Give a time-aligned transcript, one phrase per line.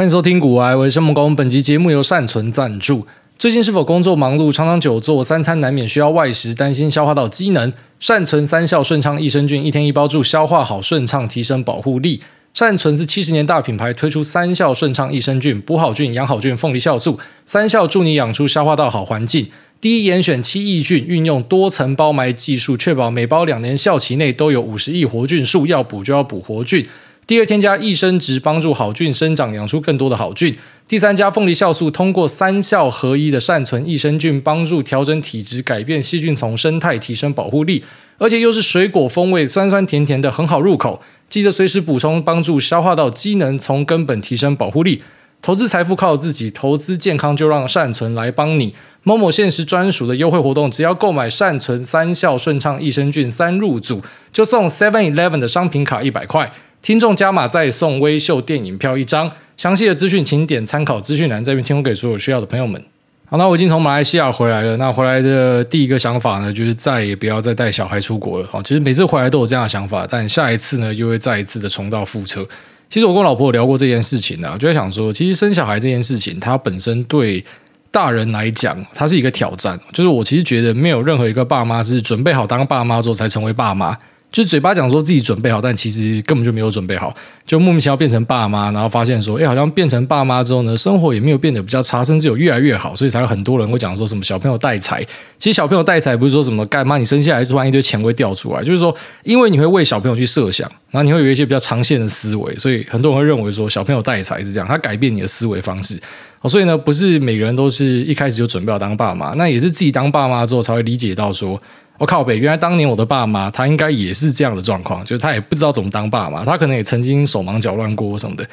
[0.00, 1.36] 欢迎收听古癌，我是孟工。
[1.36, 3.06] 本集节目由善存赞助。
[3.38, 7.70] 最近是否工作忙碌，常常久坐，三餐难免需要外食，担心消化道机能？
[7.98, 12.22] 善存三效顺畅益生菌，一天一包，助消化好顺畅，提升保护力。
[12.54, 19.48] 善存是七十年大品牌，推出三效顺畅益生菌，补好菌、养好菌，凤梨酵素三效助你养出消化道好环境。
[19.82, 26.86] 第一严选七益菌，运用多层包埋技术，确保每包两年效期内都有五十亿活菌数，要补就要补活菌。
[27.30, 30.52] 第二，添加益生质，帮助好菌生长，养出更多的好菌。
[30.88, 37.84] 第三，加凤梨酵素，通过三效合一的善存益生菌，帮助调整体质，改变细菌丛生态，提升保护力。
[38.18, 41.00] 而且又是水果风味，酸酸甜甜的，很好入口。
[41.28, 45.00] 记得随时补充，帮助消化道机能，从根本提升保护力。
[45.40, 48.74] 投资财富靠自己，投资健康就让善存来帮你。
[49.04, 56.50] 某某限时专属的优惠活动，只要购买善存三效顺畅益生菌三入组，就送 Seven Eleven 的商品卡一百块。
[56.82, 62.82] 听众加码再送微秀电影票一张，详细的资讯请点参考资讯栏这边提供给所有需要的朋友们。
[63.26, 64.76] 好，那我已经从马来西亚回来了。
[64.76, 68.48] 那回来的第一个想法呢，就是再也不要再带小孩出国了。
[68.50, 72.44] 好，其实每次回来都有这样的想法，但下一次呢，又会再一次的重蹈覆辙。
[72.88, 77.44] 其实我跟我老婆有聊过这件事情呢，就在想说，其实生小孩这件事情，它本身对
[77.92, 79.78] 大人来讲，它是一个挑战。
[79.92, 83.96] 就是我其实觉得，没有任何一个爸妈是准备好当爸妈之后才成为爸妈。
[84.32, 87.12] 就嘴巴讲说自己准备好，但其实根本就没有准备好，
[87.44, 95.04] 就莫名其妙变成爸妈，然后发现说，哎，好像变成爸妈之后呢，生活也没有变得比较差，甚至有越来越好，所以才有很多人会讲说什么小朋友带财。
[95.36, 106.00] 其实小朋友带财不是说什么干妈，你生下来突然一堆钱会掉出来，就是说，因为你会为小朋友去设想，然后你会有一些比较长线的思维，所以很多人会认为说小朋友带财是这样，他改变你的思维方式。
[106.44, 111.60] 所以呢，不是每个人都是一开始就准备好当爸妈，那也是自己当爸妈之后才会理解到说。
[112.00, 118.46] 我靠北，原来当年我的爸妈，他应该也是这样的状况，就是他也不知道怎么当爸妈，他可能也曾经手忙脚乱过什么的。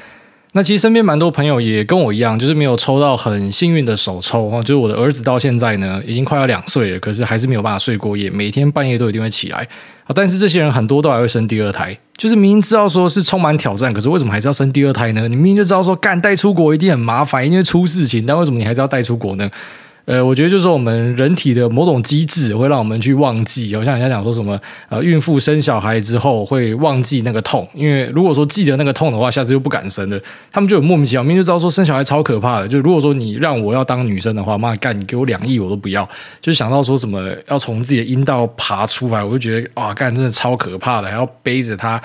[0.51, 9.59] 那其实身边蛮多朋友也跟我一样，就是没有抽到很幸运的手抽哈，就是我的儿子到现在呢，已经快要两岁了，可是还是没有办法睡过夜，每天半夜都一定会起来
[10.03, 10.11] 啊。
[10.13, 15.25] 但是这些人很多都还会生第二胎，就是明明知道说是充满挑战，可是为什么还是要生第二胎呢？
[15.29, 19.49] 你明明就知道说干带出国一定很麻烦，一定会出事情，但为什么你还是要带出国呢？
[20.07, 23.75] 呃，我觉得就是说，我们人体的某种机制会让我们去忘记。
[23.75, 24.57] 好像人家讲说什么，
[24.87, 30.17] 呃，孕妇生小孩之后会忘记那个痛，因为如果说记得那个痛的话，下次又不敢生了。
[30.49, 32.67] 他们就有莫名其妙，明明就知道说生小孩超可怕的。
[32.69, 36.07] 就如果说你让我要当女生的话，妈干，你给我两亿我都不要。
[36.39, 42.01] 就想到说什么要从自己的阴道爬出来，我就觉得啊，干，真的超可怕的，还要背着它。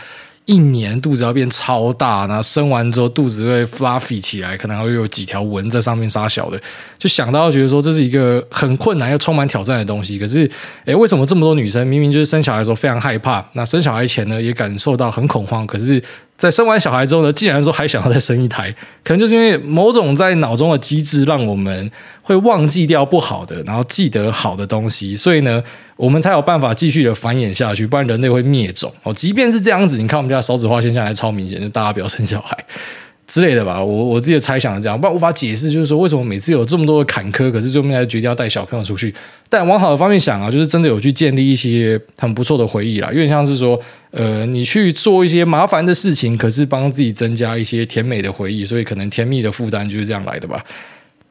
[0.47, 6.60] 一年肚子要变超大，然后生完之后肚子会 fluffy 起来，可能还会有几条纹在上面杀小的，
[6.98, 10.19] 就想到觉得说这是一个很困难又充满挑战的东西。
[10.19, 10.50] 可是，
[10.84, 16.03] 诶，为什么这么多女生明明就是生小孩的时候非常害怕，那生小孩前呢也感受到很恐慌，可是？
[16.38, 18.69] 在生完小孩之后呢，竟然说还想要再生一胎，
[19.04, 21.88] 可能就是因为某种在脑中的机制，让我们
[22.20, 25.62] 会忘记掉不好的，然后记得好的东西，所以呢，
[26.03, 29.15] 我们才有办法继续的繁衍下去，不然人类会灭种哦。
[29.15, 32.59] 即便是这样子，你看我们家少子化现象还超明显，就大家不要生小孩。
[33.29, 39.15] 之类的吧，我我自己的猜想是这样，不然无法解释，就是说为什么每次有这么多的坎坷，可是最后面还决定要带小朋友出去。
[39.49, 43.81] 但往好的方面想啊，就是真的有去建立一些很不错的回忆啦，有点像是说，
[44.11, 50.63] 呃，你去做一些麻烦的事情，可是帮自己增加一些甜美的回忆，所以可能甜蜜的负担就是这样来的吧。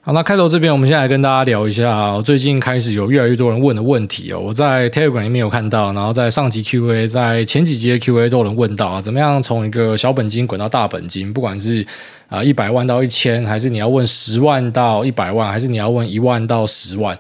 [0.04, 4.40] 好，那开头这边，我们现在来跟大家聊一下最近开始有越来越多人问的问题哦。
[4.40, 11.32] 我在 Telegram 里面有看到，然后在上集 Q&A，在前几集的 Q&A 都有人问到啊，怎么样从一个小本金滚到大本金？
[11.32, 11.86] 不管是
[12.30, 17.16] 啊一百万到一千，还是你要问十万到一百万，还是你要问一万到十万，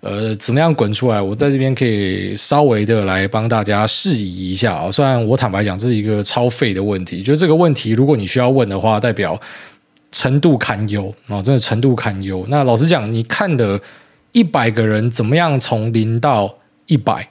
[0.00, 1.22] 呃，怎么样滚出来？
[1.22, 4.90] 我在这边可以稍微的来帮大家释疑一下啊。
[4.90, 9.40] 虽然我坦白讲，这是一个超费的问题，就这个问题，如果你需要问的话，代表。
[10.14, 12.46] 程度堪忧啊，真的程度堪忧。
[12.48, 13.80] 那老实讲，你看的
[14.30, 16.54] 一百个人怎么样从零到
[16.86, 17.28] 一百，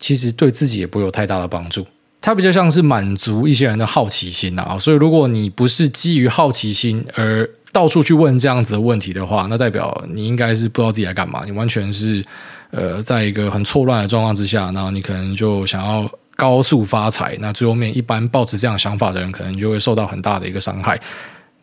[0.00, 1.86] 其实对自己也不会有太大的帮助。
[2.20, 4.76] 它比较像是满足一些人的好奇心啊。
[4.76, 11.42] 所以，如果你不是基于好奇心而到处去问这样子的问题的话，那代表你应该是不知道自己在干嘛。
[11.44, 12.24] 你完全是
[12.72, 17.36] 呃，在一个很错乱的状况之下，然后你可能就想要高速发财。
[17.38, 21.00] 那最后面，一般抱持这样想法的人，可能就会受到很大的一个伤害。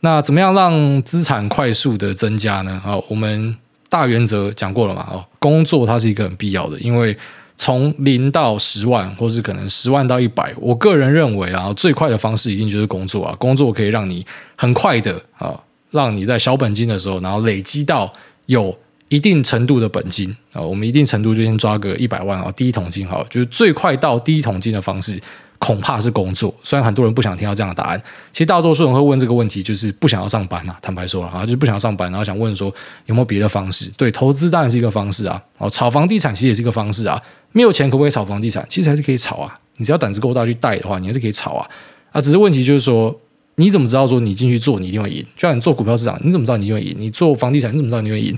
[0.05, 2.81] 那怎么样让资产快速的增加呢？
[2.83, 3.55] 好，我们
[3.87, 5.07] 大原则讲过了嘛。
[5.09, 7.17] 哦，工作它是一个很必要的，因为
[7.55, 13.33] 从零到十万，或是可能十万到一百，我个人认为啊，最快的方式一定就是工作啊。
[13.39, 14.25] 工作可以让你
[14.57, 15.57] 很快的啊，
[15.91, 18.11] 让你在小本金的时候，然后累积到
[18.47, 18.77] 有
[19.07, 20.59] 一定程度的本金啊。
[20.59, 25.17] 我们一定程度就先抓个一百万啊，第一桶金好，就是最快到第一桶金的方式。
[25.63, 26.53] 恐怕是工作。
[26.61, 30.77] 虽然很多人不想听到这样的答案，其实大多数人会问这个问题，就是不想要上班啊。
[30.81, 32.67] 坦白说了啊，就是不想要上班，然后想问说
[33.05, 33.89] 有没有别的方式？
[33.95, 35.41] 对，投资当然是一个方式啊。
[35.57, 37.21] 哦，炒房地产其实也是一个方式啊。
[37.53, 38.65] 没有钱可不可以炒房地产？
[38.69, 39.53] 其实还是可以炒啊。
[39.77, 41.69] 你只要胆子够大去贷的话，你还是可以炒啊。
[42.11, 43.15] 啊，只是问题就是说，
[43.55, 45.25] 你怎么知道说你进去做你一定会赢？
[45.35, 46.95] 就像你做股票市场，你怎么知道你一定会赢？
[46.97, 48.37] 你做房地产，你怎么知道你会赢？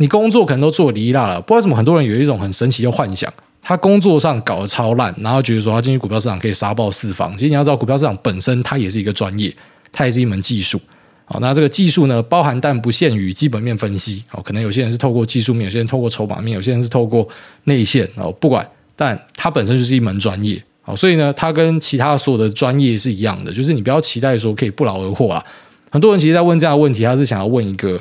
[0.00, 3.32] 你工作可能都做离啦了，不知道为什么很多人有一种很神奇的幻想，
[3.68, 7.30] 他工作上搞得超烂，然后觉得说他进去股票市场可以杀爆四方。
[7.36, 9.54] 其实你要知道，股票市场本身它也是一个专业，
[9.92, 10.80] 它也是一门技术。
[11.26, 14.24] 好，那这个技术呢，包含但不限于基本面分析。
[14.32, 17.28] 哦，可能有些人是透过技术面，有些人透过筹码面，有些人是透过
[17.64, 18.08] 内线。
[18.14, 18.66] 哦，不管，
[18.96, 20.64] 但它本身就是一门专业。
[20.80, 25.44] 好，所以呢，它跟其他所有的专业是一样的，就是你不要期待说可以不劳而获啊。
[25.90, 28.00] 很多人其实在问这样的问题，他是想要问一个。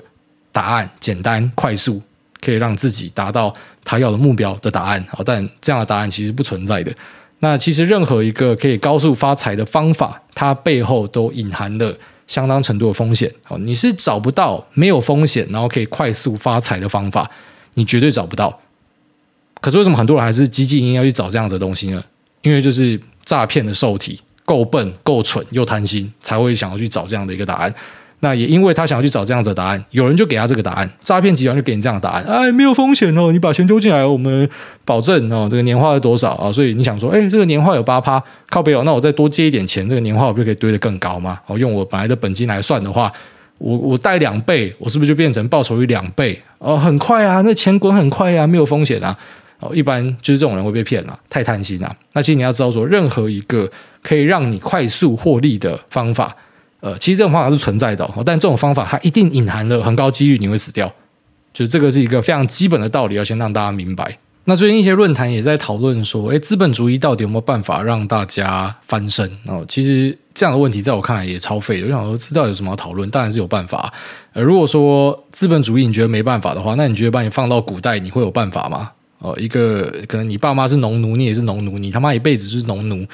[0.49, 2.01] 答案简单快速，
[2.42, 3.54] 可以让自己达到
[3.84, 5.06] 他要的目标的答案。
[5.10, 6.94] 好，但这样的答案其实不存在的。
[7.39, 11.95] 那其实任何一个可以高速发财的方法，它背后都隐含了
[12.25, 13.31] 相当程度的风险。
[13.45, 17.30] 好，你是找不到没有风险，然后可以快速发财的方法，
[17.75, 18.60] 你绝对找不到。
[19.62, 22.04] 可是为什么很多人还是积极应要去找这样子的东西呢？
[22.42, 27.74] 因为就是诈骗的受体够笨、够蠢又贪心，才会想要去找这样的一个答案。
[28.19, 34.49] 那也因为他想要去找这样子的答案，有人就给他这个答案，诈骗集团就给你这样的答案，哎，没有风险哦，你把钱丢进来，我们
[34.83, 36.51] 保证哦，这个年化是多少啊？
[36.51, 41.39] 所以你想说，哎，这个年化有八趴，靠北哦，那我再多借一点钱，这个年化我不就可以堆得更高吗？
[41.45, 43.11] 哦，用我本来的本金来算的话，
[43.59, 46.41] 我我贷两倍，我是不是就变成报酬率两倍？
[46.57, 49.15] 哦，很快啊，那钱滚很快啊，没有风险啊。
[49.59, 51.95] 哦，一般就是这种人会被骗了，太贪心了。
[52.13, 53.69] 那其实你要知道说，任何一个
[54.01, 56.35] 可以让你快速获利的方法。
[56.79, 60.94] 呃，其实这种方法是存在的，但这种方法它一定隐含了很高几率你会死掉，
[61.53, 64.19] 就这个是一个非常基本的道理，要先让大家明白。
[64.45, 69.29] 那最近一些论坛也在讨论说，诶，资本主义到底有没有办法让大家翻身？
[69.45, 71.88] 哦，其实这样的问题在我看来也超废的。
[71.88, 73.09] 我想说，这到底有什么要讨论？
[73.09, 73.91] 当然是有办法。
[74.31, 78.91] 呃，如果说资本主义你觉得没办法的话，那你觉得把你放到古代，你会有办法吗？
[79.19, 83.06] 哦，一个可能你爸妈是农奴，你也是农奴，你他妈一辈子就是农奴，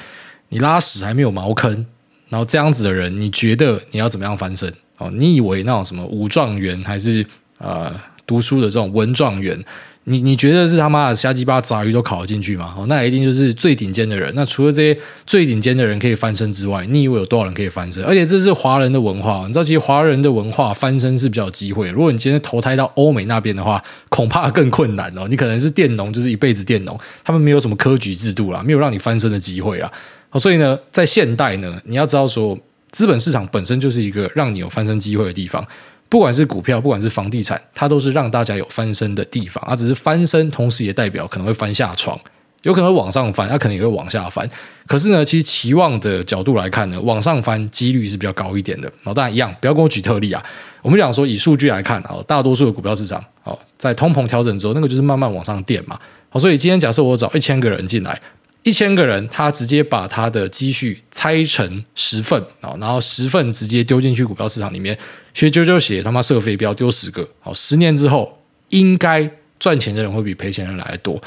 [0.50, 1.84] 你拉屎还没有茅坑。
[2.28, 4.72] 然后这样子的人，你觉得你要怎么样翻身？
[4.98, 7.24] 哦，你以为那种什么武状元，还是
[7.58, 7.92] 呃
[8.26, 9.58] 读书的这种文状元？
[10.06, 12.74] 你你觉得是他妈的瞎鸡巴杂鱼都考得进去吗？
[12.76, 14.30] 哦，那一定就是最顶尖的人。
[14.36, 18.04] 那除了这些最顶尖的人可以翻身之外，你以为有多少人可以翻身？
[18.04, 21.88] 而且这是华人的文化，你知道，其实华人的文化翻身是比较有机会。
[21.88, 25.26] 如果你今天投胎到欧美那边的话，恐怕更困难哦。
[25.30, 29.90] 你可能是佃农，就是一辈子佃农，他们没有什么科举制度啦，没有让你翻身的机会啦。
[30.38, 32.58] 所以呢，在现代呢，你要知道说，
[32.90, 35.66] 资本市场本身就是一个让你有翻身机会的地方。
[36.08, 39.64] 不管是股票，不管是房地产，它都是让大家有翻身的地方。
[39.66, 42.16] 它只是翻身，同时也代表可能会翻下床，
[42.62, 44.48] 有可能会往上翻，它可能也会往下翻。
[44.86, 48.88] 可是呢，其实期望的角度来看呢，往上翻几率是比较高一点的。
[49.02, 50.40] 然后当然一样，不要跟我举特例啊。
[50.82, 55.98] 我们讲说以数据来看啊，大多数的股票市场，哦，在通膨调整之后，那个就是慢慢往上垫嘛。
[56.28, 58.20] 好，所以今天假设我找一千个人进来。
[58.64, 64.98] 一千个人，他直接把他的积蓄拆成十份啊，然后十份直接丢进去股票市场里面，
[65.32, 68.40] 学啾啾鞋他妈射飞镖丢十个，好，十年之后
[68.70, 69.30] 应该
[69.60, 71.22] 赚钱的人会比赔钱的人来得多。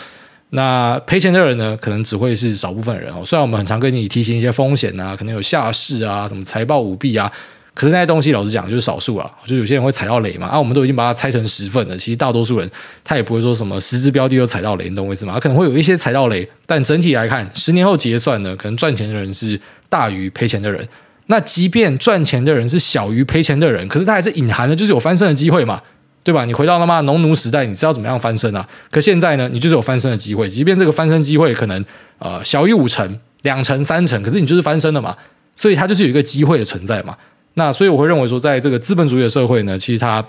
[0.49, 3.21] 那赔钱的人呢，可能只会是少部分人哦。
[3.23, 7.31] 虽然我们很常跟你提醒一些风险啊，可能有下市啊，什么财报舞弊啊。
[7.77, 10.47] 可是那些东西，老实讲就是少数了，就有些人会踩到雷嘛。
[10.47, 12.67] 啊，我们都已经把它拆成十份了，其实大多数人
[13.03, 15.33] 他也不会说什么十只标的都踩到雷，你懂我意思吗？
[15.35, 20.89] 他可能会有一些踩到雷，但整体来看，十年后结算呢，可能赚钱的人是大于赔钱的人。
[21.27, 25.79] 那即便赚钱的人是小于赔钱的人，可是他还是隐含的就是有翻身的机会嘛，
[26.23, 26.45] 对吧？
[26.45, 28.67] 你回到他妈农奴时代，你知道怎么样翻身啊？
[28.89, 31.85] 可现在呢，你就是有翻身的机会，即便这个翻身机会可能
[32.17, 35.15] 呃小于五成、两成、三成，可是你就是翻身了嘛，
[35.55, 37.15] 所以它就是有一个机会的存在嘛。
[37.57, 40.23] 那所以我会认为说，在这个资本主义的社会呢，其实它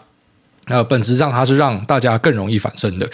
[0.65, 3.07] 呃本质上它是让大家更容易翻身的。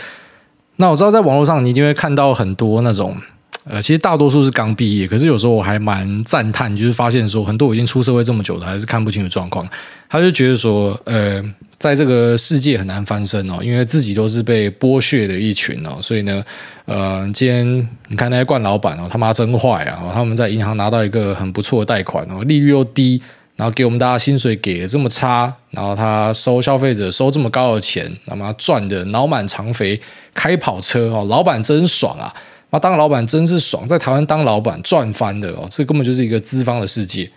[0.76, 3.16] 那我知道在网络上你一定会看到很多那种
[3.64, 9.66] 呃，其实大多数是刚毕业，可是有时候我还蛮赞叹，就是发现说很多已经出社会这么久的还是看不清楚状况。
[10.08, 11.42] 他就觉得说，呃，
[11.78, 16.44] 在这个世界很难翻身哦，因为自己都是被剥削的一群哦，所以呢，
[16.84, 20.10] 呃，今天你看那些惯老板哦，他妈真坏啊！
[20.12, 23.20] 他们在银行拿到一个很不错的贷款哦，利率又低。
[23.56, 30.00] 然后给我们大家薪水给的这么差，然后他收消费者收这么高的钱，那么赚的脑满肠肥，
[30.32, 32.34] 开跑车哦，老板真爽啊！
[32.70, 37.30] 那当老板真是爽，在台湾当老板赚翻的哦，这根本就是一个资方的世界。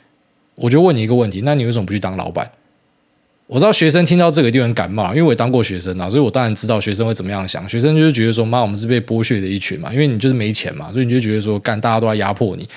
[0.55, 2.49] 我就问你一个问题，那你为什么不去当老板？
[3.45, 7.69] 我知道学生听到这个就很感冒，因为我也当过学生啊，所以我当然知道学生会怎么样想。
[7.69, 12.67] 学生就是觉得说，妈，我们是被剥削的一群嘛，因为你就是没钱嘛，所以你就觉得说，干大家都在压迫你。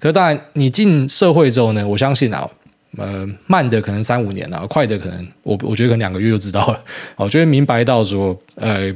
[0.00, 2.48] 可是当然，你进社会之后呢，我相信啊，
[2.96, 6.84] 呃，慢的可能三五年啊，快的可能我我觉得可能两个月就知道了，
[7.16, 8.92] 哦，就会明白到说，呃，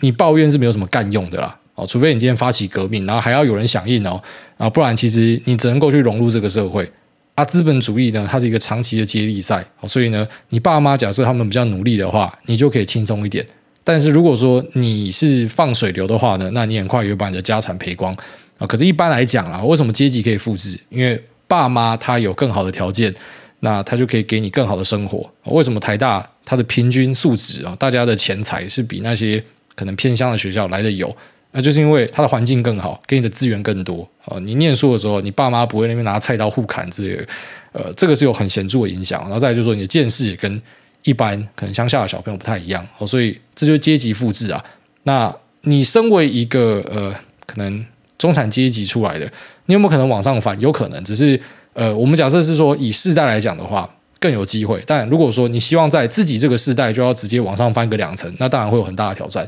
[0.00, 4.22] 你抱怨是没有什么干用的啦，哦，除非你今天发起革命，然后还要有人响应哦，
[4.58, 6.90] 啊，不然其实你只能够去融入这个社会。
[7.34, 13.42] 啊，资本主义呢，它是一个长期的接力赛，所以呢，你爸妈假设他们比较努力的话，你就可以轻松一点。
[13.82, 18.14] 但是如果说你是放水流的话呢，那你很快也会把你的家产赔光
[18.58, 18.66] 啊。
[18.66, 20.78] 可是，一般来讲啊，为什么阶级可以复制？
[20.90, 21.18] 因为
[21.52, 23.14] 爸妈他有更好的条件，
[23.60, 25.30] 那他就可以给你更好的生活。
[25.44, 29.44] 为什么台大它的平均素质啊，大家的钱财是比那些
[29.74, 31.14] 可能偏乡的学校来的有？
[31.50, 34.38] 那就是因为它的环境更好，给你的资源更多啊。
[34.38, 37.26] 你念书的时候，你爸妈不会那边拿菜刀互砍之类的，
[37.72, 39.20] 呃，这个是有很显著的影响。
[39.24, 40.58] 然后再来就是说，你的见识也跟
[41.02, 44.64] 一般可能乡下的小朋友不太一样哦，所以这就是阶级复制啊。
[45.02, 47.84] 那你身为一个呃，可能
[48.22, 49.26] 中产阶级出来的，
[49.66, 50.58] 你有没有可能往上翻？
[50.60, 51.40] 有可能，只是
[51.72, 54.80] 呃，我们假设是说以世代来讲的话，更有机会。
[54.86, 59.44] 但如果说你希望在自己这个世代就要直接往上翻个两层，那当然会有很大的挑战。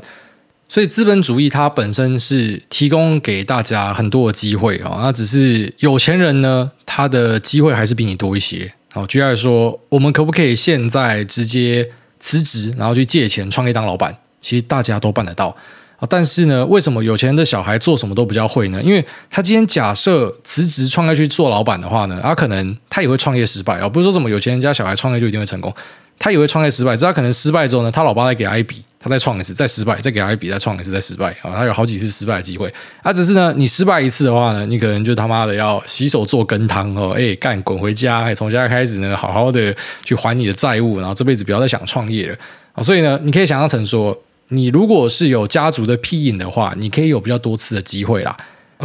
[0.67, 8.73] 所以资本主义它本身是提供给大家很多的机会啊，那只是有钱人呢，他的机会还是比你多一些。
[8.91, 11.87] 好，举例说，我们可不可以现在直接
[12.19, 14.17] 辞职，然后去借钱创业当老板？
[14.41, 15.55] 其实大家都办得到
[15.97, 16.07] 啊。
[16.09, 18.81] 但是呢，为什么有钱人的小孩做什么都比较会呢？
[18.81, 23.87] 因为他今天假设辞职创业去做老板的话呢，他可能他也会创业失败啊。
[23.87, 25.73] 不是说什么有钱人家小孩创业就一定会成功。
[26.17, 31.51] 他也会创业失败，只要可能失败之后呢，他老爸再给他一笔，他再创一次，再失败，再给他一笔，再创一次，再失败啊！
[31.53, 32.73] 他有好几次失败的机会。
[33.03, 39.75] 啊，只是呢，你失败一次的话呢，你可能就他妈的要洗手做羹汤哦，哎，干滚回家，哎，从家开始呢，好好的
[40.05, 42.81] 去还你的债务，然后这辈子不要再想创业了！
[42.81, 44.17] 所以呢，你可以想象成说，
[44.49, 48.35] 你如果是有家族的庇荫的话，你可以有比较多次的机会啦。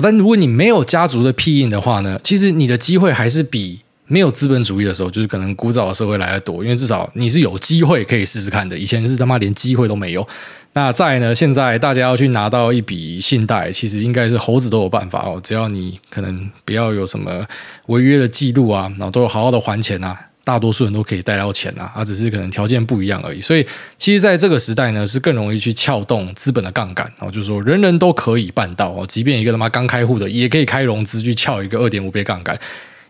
[0.03, 3.81] 但如果你没有家族的庇荫的话呢，其实你的机会还是比。
[4.13, 8.77] 没有资本主义的时候，就是可能古早的社会来得多，因为至少你是有机会可以试试看的。
[8.77, 10.27] 以前是他妈连机会都没有。
[10.73, 11.33] 那再呢？
[11.33, 15.41] 现在大家要去拿到一笔信贷，其实应该是猴子都有办法哦。
[15.45, 17.47] 只要你可能不要有什么
[17.87, 20.19] 违约的记录啊，然后都有好好的还钱啊，
[20.51, 21.93] 大多数人都可以贷到钱啊。
[21.95, 23.41] 啊，只是可能条件不一样而已。
[23.41, 23.65] 所以，
[23.97, 27.31] 其实在这个时代呢，是更容易去撬动资本的杠杆哦。
[27.31, 32.59] 就是说，人人都可以办到哦，即便一个他妈刚开户的，也可以开融资去撬一个二点五倍杠杆。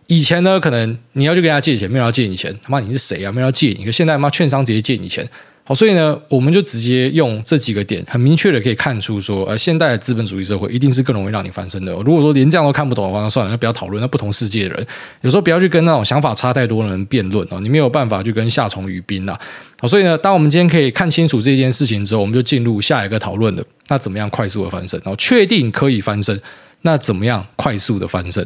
[0.06, 3.30] 以前呢，可能你要去跟他借钱，没人要借你钱，他妈你是谁啊？
[3.30, 3.84] 没人要借你。
[3.84, 5.28] 可现在他妈券商直接借你钱，
[5.70, 11.92] 好，所以呢，我们就直接用这几个点，很明确的可以看出说，呃，现代的资本主义社会一定是更容易让你翻身的。
[12.04, 14.00] 如果说连这样都看不懂的话，那算了，那不要讨论。
[14.00, 14.86] 那不同世界的人，
[15.20, 19.38] 有时候不要去跟那种想法差太多的人辩论哦，你没有办法去跟夏虫语冰呐。
[19.78, 23.62] 好，所以呢，当我们今天可以看清楚这件事情之后，我们就进入下一个讨论了。
[23.86, 25.00] 那怎么样快速的翻身？
[25.04, 26.36] 然后确定可以翻身，
[26.82, 28.44] 那怎么样快速的翻身？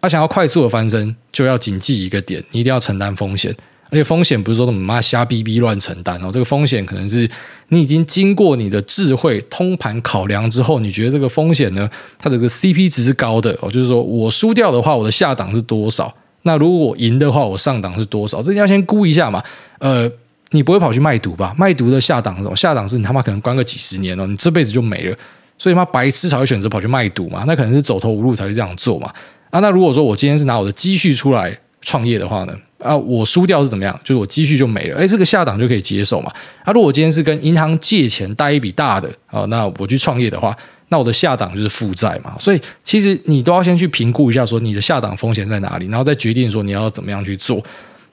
[0.00, 3.54] 他想要快速的翻身，就要谨记一个点，你一定要承担风险。
[3.92, 7.28] 而且风险不是说他妈瞎逼逼乱承担哦，这个风险可能是
[7.68, 11.86] 你已经经过你的智慧通盘考量之后，你觉得这个风险呢，
[12.18, 16.10] 它这个 CP 值是高的哦，就是说我输掉的话，我的下档是多少？
[16.44, 18.40] 那如果我赢的话，我上档是多少？
[18.40, 19.42] 这你要先估一下嘛。
[19.78, 20.10] 呃，
[20.52, 21.54] 你不会跑去卖毒吧？
[21.58, 22.56] 卖毒的下档是什么？
[22.56, 25.16] 下档是你他妈可能关个几十年哦，你这辈子就没了。
[25.58, 27.44] 所以他妈白痴才会选择跑去卖毒嘛？
[27.46, 29.12] 那可能是走投无路才会这样做嘛。
[29.50, 32.56] 啊，那如果说我今天是拿我的积蓄出来创业的话呢？
[32.78, 33.96] 啊，我输掉是怎么样？
[34.02, 36.32] 就是我积蓄就没了，哎，这个下档就可以接受嘛。
[36.64, 40.56] 啊，如果我今天是跟银行借钱贷一笔大的啊，那我去创业的话，
[40.88, 42.34] 那我的下档就是负债嘛。
[42.40, 47.62] 所以其实你都要先去评估一下，说你的下档风险在哪里，然后再决定说你要怎么样去做。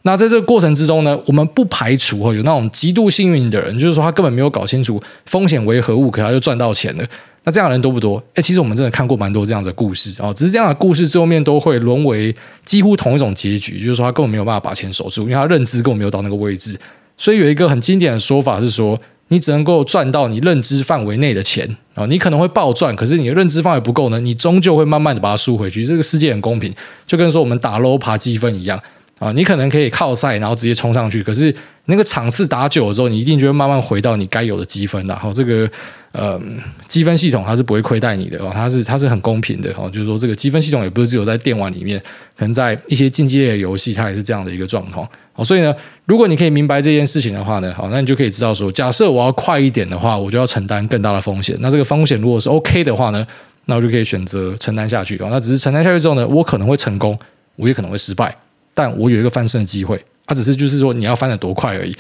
[0.04, 7.04] 那在这个过程之中呢，我们不排除有那种极度幸运的人，就是说他根本没有搞清楚风险为何物，可他就赚到钱了。
[7.44, 8.22] 那这样的人多不多？
[8.36, 16.80] 诶，其实我们真的看过蛮多这样的故事哦，只是这样的故事最后面都会沦为几乎同一种结局，就是说他根本没有办法把钱守住，因为他认知根本没有到那个位置。
[17.18, 25.86] 所以有一个很经典的说法是说，你只能够赚到你认知范围内的钱啊，你可能会暴赚，可是你的认知范围不够呢，你终究会慢慢的把它输回去。
[25.86, 26.74] 这个世界很公平，
[27.06, 28.82] 就跟说我们打楼爬积分一样
[29.20, 31.54] 啊，你可能可以靠赛，然后直接冲上去，可是
[31.86, 35.16] 那个场次打久了之后，你一定就会慢慢回到你该有的积分了。
[35.16, 35.70] 好，这个。
[36.12, 36.42] 呃，
[36.88, 39.88] 积分系统它是不会亏待你的哦，它是它是很公平的哦。
[39.94, 42.00] 就是说，这个积分系统也不是只有在电玩里面，
[42.36, 45.08] 可能在一些竞技类的游戏，它也是这样的一个状况。
[45.34, 45.72] 好，所以呢，
[46.06, 51.56] 如果你可以明白这件事情的话呢，好，那你就可以知道说，假设我要快一点的话，我就要承担更大的风险。
[51.60, 53.24] 那这个风险如果是 OK 的话呢，
[53.66, 55.28] 那我就可以选择承担下去哦。
[55.30, 57.16] 那只是承担下去之后呢，我可能会成功，
[57.56, 58.36] 我也可能会失败，
[58.80, 60.02] 但我有一个翻身的机会。
[60.26, 61.94] 它只是就是说你要翻得多快而已。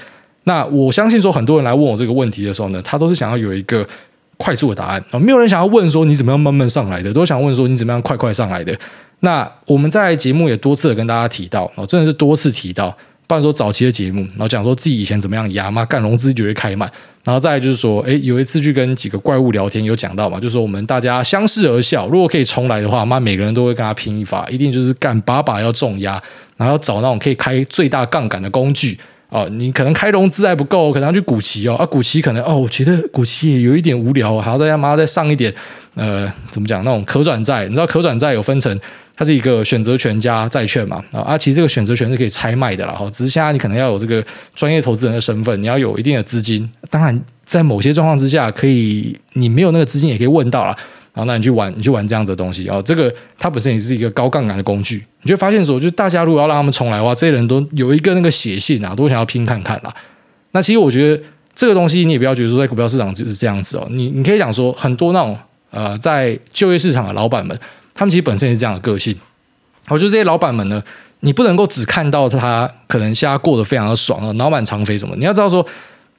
[0.45, 3.86] 那我相信说，很多人来问我这个问题的时候呢，他都是想要有一个
[4.38, 8.74] 快速的答案，没有人想要问说你怎么样慢慢上来的，都想问说你怎么样快快上来的。
[9.19, 12.95] 那我们在节目也多次的跟大家提到，哦，真的是多次提到，
[13.29, 16.91] 不然说早期的节目，然后讲说自己以前怎么样压嘛，干融资绝对开满，
[17.24, 26.19] 然后再来就是说，哎，有一次去跟几个怪物聊天，有讲到嘛，就是说我们大家相视而笑，如果可以重来的话，妈每个人都会跟他拼一发，一定就是干把把要重压，
[26.57, 28.98] 然后找那种可以开最大杠杆的工具。
[29.29, 31.75] 哦，你可能开融资还不够，可能要去股期哦。
[31.75, 35.53] 啊，股期可能哦，我觉得股期也有一点无聊，还要再他妈再上一点。
[35.95, 36.83] 呃，怎么讲？
[36.83, 38.79] 那种可转债，你知道可转债有分成，
[39.15, 41.03] 它是一个选择权加债券嘛。
[41.12, 42.93] 啊，其实这个选择权是可以拆卖的啦。
[42.93, 44.24] 哈，只是现在你可能要有这个
[44.55, 46.67] 专业投资人的身份，你要有一定的资金。
[46.89, 50.75] 当然，在某些状况之下，可以你没有那个资金也可以问到了。
[51.13, 52.81] 然后，那你去玩，你去玩这样子的东西哦。
[52.85, 55.03] 这个它本身也是一个高杠杆的工具。
[55.23, 59.93] 你就发现说，就大家如果要让他们重来的话，这些人都有一个那个血性啊，都想要拼看看啦。
[60.51, 61.23] 那其实我觉得
[61.53, 63.87] 这个东西你也不要觉得说在股票市场就是这样子哦。
[63.91, 65.37] 你你可以讲说，很多那种
[65.71, 67.57] 呃在就业市场的老板们，
[67.93, 69.15] 他们其实本身也是这样的个性。
[69.89, 70.81] 我觉得这些老板们呢，
[71.21, 75.15] 你不能够只看到他可能现在过得非常的爽啊，脑满肠飞什么。
[75.17, 75.65] 你要知道说，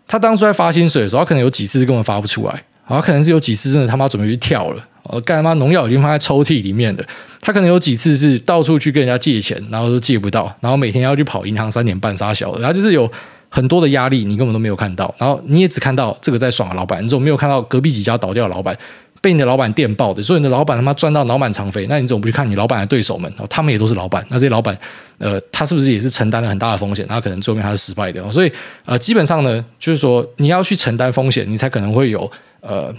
[0.06, 2.62] 他当初在发薪水的时候，他可能有几次是根本发不出来。
[2.90, 7.06] 然后可能是有几次真的他妈准备去跳了，哦，干他妈农药已经放在抽屉里面的。
[7.40, 13.09] 他可能有几次是到处去跟人家借钱，然后都借不到，然后每天要去跑银行三点半杀小的，然后就是有
[13.49, 18.76] 很多的压力，你根本都没有看到，然后你也只看到这个在爽的老板，你总没有看到隔壁几家倒掉的老板。
[19.21, 23.31] 被你的老板电报的，所以你的老板他妈赚到脑满肠肥，那你怎么不去看你老板的对手们？
[23.37, 24.75] 哦，他们也都是老板，那这些老板，
[25.19, 27.07] 呃，他是不是也是承担了很大的风险？
[27.07, 28.50] 他可能最后面他是失败的，所以
[28.87, 32.31] 呃，基本上呢，就是说你要去承担风险，你才可能会有
[32.62, 32.91] 呃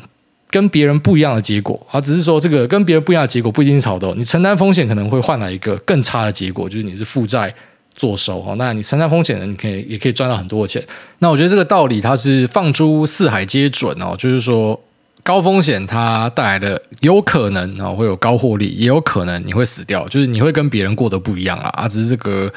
[0.51, 1.99] 跟别人不一样的结果啊。
[1.99, 7.51] 只是说这个跟别人不一样的结果不一定是好的，你承担风险可能会换来一个更差的结果，就是你是负债
[7.95, 8.55] 作收哦。
[8.59, 10.83] 那你承担风险呢，你可以也可以赚到很多的钱。
[11.17, 14.79] 那我觉得这个道理它是放诸四海皆准哦，就是说。
[15.23, 22.51] 高风险它带来的有可能啊会有高获利，也有可能你会死掉，就是你会跟别人过得不一样啦啊，只是这个。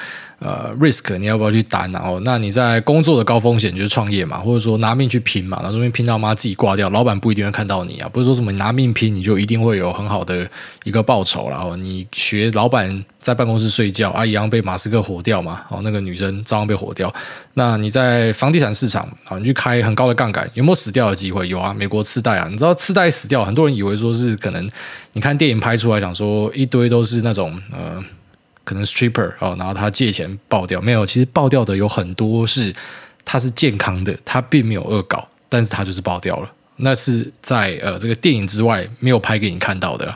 [0.44, 1.90] 呃，risk 你要不要去担？
[1.90, 8.08] 然后，那你在工作的高风险就是创业嘛，或者说拿命去拼嘛，然后这边拼到妈自己挂掉，老板不一定会看到你啊。
[8.12, 10.46] 不是说什么拿命拼你就一定会有很好的
[10.84, 15.62] 一个报酬，然后你学老板在办公室睡觉啊，一样被马斯克火掉嘛。
[15.70, 17.10] 哦，那个女生照样被火掉。
[17.54, 21.48] 那你在房地产市场啊，你去开很高的杠杆，有没有死掉的机会？
[21.48, 24.70] 有啊，美国次贷啊，你知道次贷死掉，很多人以为说是可能，
[25.14, 28.04] 你看电影拍出来讲说一堆都是那种呃。
[28.64, 31.04] 可能 stripper 哦，然后他借钱爆掉没有？
[31.06, 32.74] 其实爆掉的有很多是
[33.24, 36.50] 他是健康的，他并没有恶搞，但是他就是爆掉了。
[36.76, 40.12] 那是在呃这个电影之外没有拍给你看到的。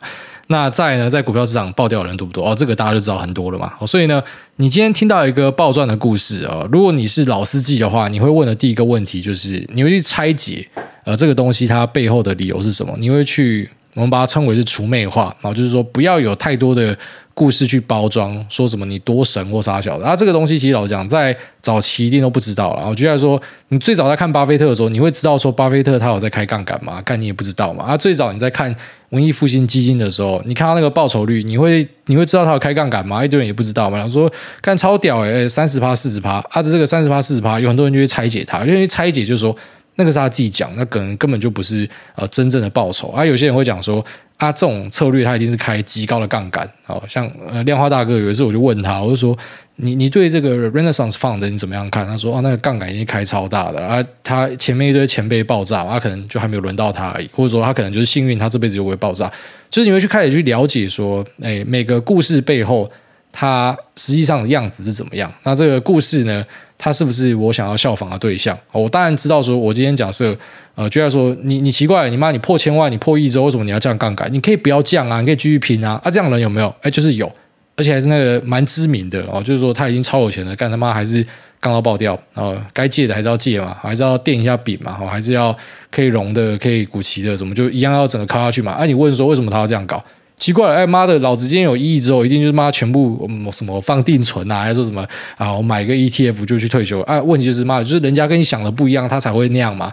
[0.48, 2.50] 那在呢，在股票市场爆掉的人多不多？
[2.50, 3.74] 哦，这个大家就知道很多了嘛。
[3.86, 4.20] 所以呢，
[4.56, 10.66] 你今天听到一个爆赚的故事啊，如果你是老司机的话，你会问的第一个问题就是，你会去拆解
[11.04, 12.92] 呃这个东西它背后的理由是什么？
[12.98, 16.98] 你会去我们把它称为是除魅化，然后就是说不要有太多的。
[17.38, 20.16] 故事去包装，说什么你多神或啥小的啊？
[20.16, 22.84] 这个东西其实老实讲，在早期一定都不知道了。
[22.88, 27.00] 我觉得说，你最早在看巴菲特的时候，你会知道说巴菲特他有在开杠杆吗？
[27.02, 27.84] 干你也不知道嘛。
[27.84, 28.74] 啊，最早你在看
[29.10, 33.24] 文艺复兴基金的时候，你看到那个报酬率，你会你会知道他有开杠杆吗？
[33.24, 34.08] 一堆人也不知道嘛。
[34.08, 34.28] 说
[34.60, 39.54] 干超屌诶，三十趴四十趴啊，这个三十趴四十趴，有很多人就会拆解它，因为拆解就是说
[39.98, 43.22] 那个是他自己讲，那可能根本就不是呃真正的报酬啊。
[43.22, 44.02] 有些人会讲说。
[44.38, 49.36] 啊，这种策略它一定是开极高的杠杆，好像呃量化大哥有一次我就问他，我就说
[49.74, 52.06] 你你对这个 Renaissance Fund 你怎么样看？
[52.06, 59.28] 他说啊，那个杠杆已经开超大的，啊，他前面一堆前辈爆炸，他可能就还没有轮到他而已，或者说他可能就是幸运，他这辈子就不会爆炸。
[59.68, 62.88] 就是你会去开始去了解说，哎，每个故事背后
[63.32, 65.32] 它实际上的样子是怎么样？
[65.42, 66.44] 那这个故事呢，
[66.76, 68.58] 它是不是我想要效仿的对象？
[68.72, 70.36] 我当然知道说，我今天假设。
[70.78, 74.32] 呃，就要说你你奇怪，你妈你破千万，你破亿之后，为什么你要降杠杆？
[74.32, 76.00] 你可以不要降啊，你可以继续拼啊。
[76.04, 76.72] 啊，这样的人有没有？
[76.82, 77.28] 哎，就是有，
[77.74, 79.42] 而且还是那个蛮知名的哦。
[79.42, 81.26] 就是说他已经超有钱了，干他妈还是
[81.58, 82.16] 杠到爆掉。
[82.34, 85.52] 哦，该借的还是要借嘛，还是要垫一下饼嘛，还是要
[85.90, 88.70] 可以融的，可以股期的，什么就一样要整个靠下去嘛。
[88.74, 90.00] 哎，你问说为什么他要这样搞？
[90.38, 95.04] 奇怪了，哎妈的，老子今天有一亿之后，一定就是妈全部什么放定存啊，还说什么
[95.36, 95.52] 啊？
[95.52, 97.00] 我买个 ETF 就去退休？
[97.00, 99.92] 啊，问题就是妈的，就是人家跟你想的不一样，他才会那样嘛。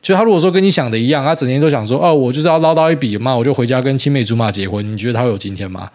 [0.00, 4.84] 就他如果说跟你想的一样，他整天都想说哦，我就是要捞到一笔嘛，我就回家跟青梅竹马结婚。
[4.92, 5.88] 你觉得他会有今天吗？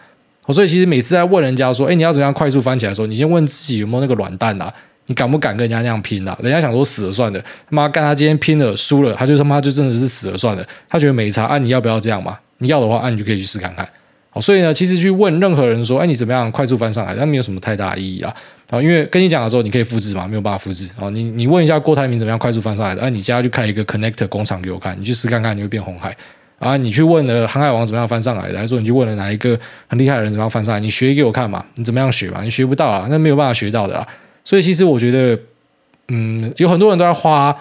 [0.50, 4.72] 所以其实每次在问人家说，哎，你要怎么样快速翻起来的时候，你先问自己有没有那个软蛋啊？
[5.08, 6.38] 你敢不敢跟人家那样拼啊？
[6.42, 10.64] 人家想说死了算的，他妈干他今天拼了输了，他就他妈就真的是死了算了。
[10.88, 12.38] 他觉得没差，啊，你要不要这样嘛？
[12.58, 13.88] 你要的话，啊，你就可以去试看看。
[14.30, 17.14] 好，所以呢，其实去问任何人说，哎，你怎么样快速翻上来？
[17.14, 18.34] 那没有什么太大意义啦。
[18.68, 20.90] 啊，因为跟你讲的时候，你可以复制嘛，没有办法复制。
[21.00, 23.00] 啊，你你问一下郭台铭怎么样快速翻上来的？
[23.00, 26.14] 哎，你家去开一个 Connect 工厂给我看，你去试看看，你会变红海。
[26.58, 30.80] 啊，你去问了航海王怎么样翻上来的，还是说你去问了哪一个很厉害的人怎么样翻上来？
[30.80, 32.42] 你学给我看嘛，你怎么样学嘛？
[32.42, 34.06] 你学不到啊，那没有办法学到的啦。
[34.48, 35.38] 所以其实我觉得，
[36.08, 37.54] 嗯，有很多人都在花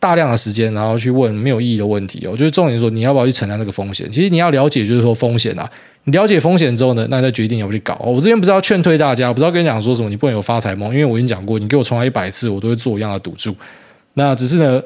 [0.00, 2.26] 大量的时间，然后去问没有意义的问题。
[2.26, 4.10] 我觉得重点说，你要不要去承担这个风险？
[4.10, 5.70] 其实你要了解，就是说风险啊。
[6.02, 7.94] 你了解风险之后呢，那你再决定要不要去搞。
[8.04, 13.54] 我之前不是要劝退大家，不知道跟你讲说什么，你不能有发财梦，因为我已经讲过，你给我重来一百次，我都会做一样的赌注。
[14.14, 14.82] 那只是呢。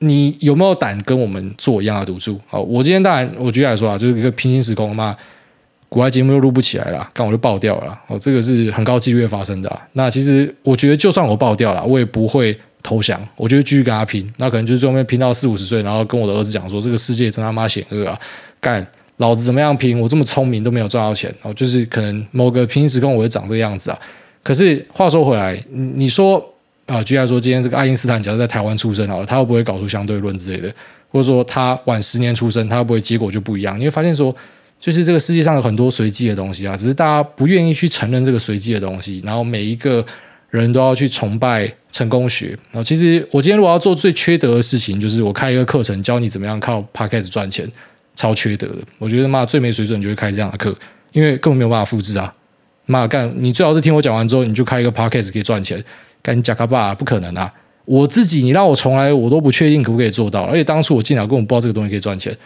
[0.00, 2.38] 你有没有胆跟我们做一样的赌注？
[2.46, 5.16] 好，我今天当然，我举例来说啊，就是一个平行时空嘛，
[5.88, 7.98] 国外节目又录不起来了，刚我就爆掉了。
[8.08, 9.80] 哦，这个是很高几率发生的。
[9.92, 14.30] 那其实我觉得，就算我爆掉了，我也不会投降，我就继续跟他拼。
[14.38, 18.18] 那可能就是最后面拼到四五十岁，然后跟我的儿子讲说，这个世界真他妈险恶啊！
[18.60, 18.86] 干，
[19.18, 20.00] 老子怎么样拼？
[20.00, 21.32] 我这么聪明都没有赚到钱。
[21.42, 23.98] 哦，就是可能某个平行时空我会长这个样子啊。
[24.42, 26.44] 可是话说回来，你说。
[26.86, 30.72] 啊，居然说今天这个爱因斯坦假如在台湾出生好了，他会不会搞出相对论之类的？
[31.10, 33.76] 或者说他晚十年出生，他会不会结果就不一样？
[33.76, 34.32] 你会发现说，
[34.78, 40.04] 就是这个世界上有很多随机的东西啊，只是大家不愿意去承认这个随机的东西，然后每一个
[40.50, 42.48] 人都要去崇拜成功学。
[42.70, 47.68] 然后其实我今天如果要做最缺德的事情，就是我开一个课程教你怎么样靠 Podcast 赚钱，
[48.14, 48.78] 超缺德的。
[48.98, 50.76] 我觉得妈最没水准就会开这样的课，
[51.12, 52.32] 因为根本没有办法复制啊！
[52.84, 55.82] 妈干，你最好是听我讲完之后，你就开一个 Podcast 可以赚钱。
[56.22, 57.52] 跟贾卡巴不可能啊！
[57.84, 60.42] 我自己，你让我重来，我都不确定可不可以做到。
[60.42, 62.36] 而且当初我进来，根本不知道这个东西可以赚钱。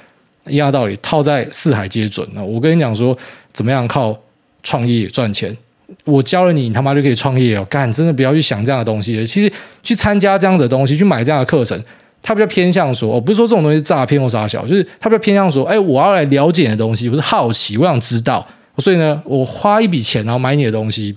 [0.46, 2.26] 一样道理，套在四海皆准。
[2.36, 3.16] 我跟你讲说，
[3.52, 4.16] 怎么样靠
[4.62, 5.56] 创业赚钱？
[6.04, 7.64] 我教了你，你他妈就可以创业哦！
[7.68, 9.26] 干，真的不要去想这样的东西。
[9.26, 11.80] 其实去参加这样子的东西，去买这样的课程，
[12.22, 18.46] 它比较偏向说，哦，不是说这种东西是诈骗或杀小，就是它比较偏向说，哎，我要来了解你的东西，我是好奇，我想知道，
[18.78, 21.16] 所以呢，我花一笔钱然后买你的东西。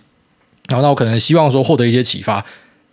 [0.70, 2.44] 然后，那我可能希望说获得一些启发，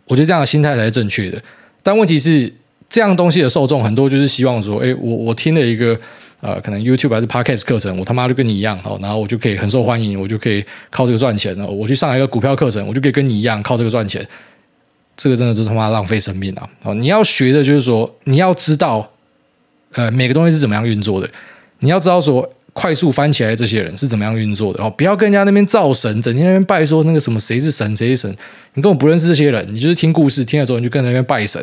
[0.06, 1.40] 我觉得这样的心态才是正确的。
[1.82, 2.52] 但问题是，
[2.90, 5.98] 这样东西的受众很多就是希望说，哎，我我听了一个
[6.40, 11.66] 呃，可能 YouTube 还是 Podcast 课程，我他妈就跟你一样，好，然后我就可以很受欢迎，我就可以靠这个赚钱了。
[11.66, 14.26] 我去上一个股票课程，我就可以跟你一样靠这个赚钱。
[15.16, 16.68] 这个真的就他妈浪费生命啊！
[16.82, 19.10] 哦，你要学的就是说，你要知道，
[19.92, 21.30] 呃，每个东西是怎么样运作的，
[21.78, 22.50] 你要知道说。
[22.72, 24.80] 快速翻起来，这些人是怎么样运作的？
[24.82, 28.36] 哦，不要跟人家那边造神，整天那边拜说那个什么谁是神谁是神，
[28.74, 31.60] 你根本不认识这些人，你就是听故事听了之后你就跟那边拜神。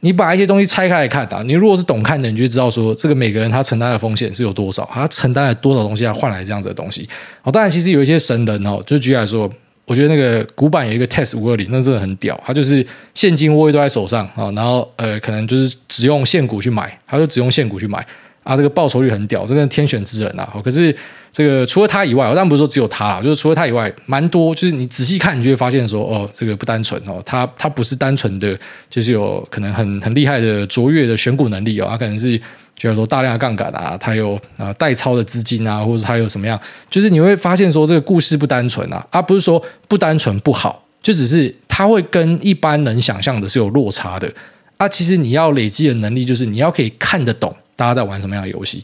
[0.00, 7.08] 你把一些东西拆开来看啊，你如果是懂看的，你就知道说这个每个人他承担的风险是有多少，他承担了多少东西来换来这样子的东西。
[7.40, 9.50] 好，当然其实有一些神人哦，就举例来说，
[9.84, 18.06] 我觉得那个古板有一个 Test 五二零，那真的很屌，他就是现金握都在手上啊，然后呃可能就是只用现股去买，他就只用现股去买。
[18.46, 20.48] 啊，这个报酬率很屌，这个天选之人啊！
[20.62, 20.96] 可是
[21.32, 24.54] 这个除了他以外，我当然不是说只有他啦，就是除了他以外，蛮多。
[24.54, 28.56] 就是你仔细看，你就会发现说，哦，这个不单纯哦，他他不是单纯的，
[28.88, 32.40] 就是有可能很很厉害的卓越的选股能力哦，他可能是
[32.76, 36.56] 就是说大量的杠杆啊，他有啊代操的资金啊，或者他有什么样，
[36.88, 44.32] 就是你会发现说这个故事不单纯啊，而不是说不单纯不好，就只是他会跟一般人想象的是有落差的
[44.76, 44.88] 啊。
[44.88, 47.54] 其实你要累积的能力，就是你要可以看得懂。
[47.76, 48.82] 大家在玩什么样的游戏？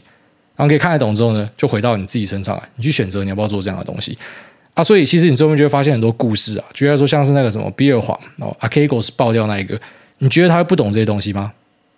[0.55, 4.15] 然后可以看得懂之后呢，就回到你自己身上来，你去选择你要不要做这样的东西
[4.75, 4.83] 啊。
[4.83, 9.75] 所以其实你最后面就会发现很多故事啊，举例说像是那个什么比尔黄哦，Archegos 爆掉那一个，
[10.19, 11.51] 你觉得他不懂这些东西吗？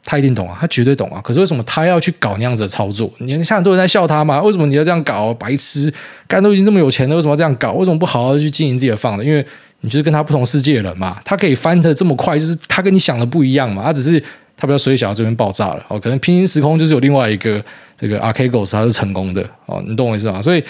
[0.05, 1.19] 他一定懂啊，他绝对懂啊。
[1.21, 3.12] 可是为什么他要去搞那样子的操作？
[3.17, 4.41] 你看很多人在笑他嘛？
[4.41, 5.34] 为什么你要这样搞？
[5.34, 5.93] 白痴，
[6.25, 7.73] 干都已经这么有钱了，为什么要这样搞？
[7.73, 9.25] 为什么不好好去经营自己的放的？
[9.25, 9.45] 因为
[9.81, 14.23] 你就是跟他不同世界的人嘛，他可以翻得这么快，就是他跟你想的不一样嘛，他只是。
[14.57, 17.63] 他比较衰小，这边爆炸了哦，可能平行时空就是有另外一个
[17.97, 20.41] 这个 Archegos 它是成功的哦，你懂我意思吗？
[20.41, 20.63] 所以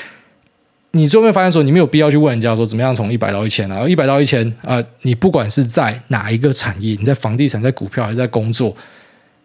[0.91, 8.75] 你最后面发现说，你没有必要去问人家说怎么样从一百到一千啊，一百到一千啊，你不管是在哪一个产业，你在房地产、在股票还是在工作，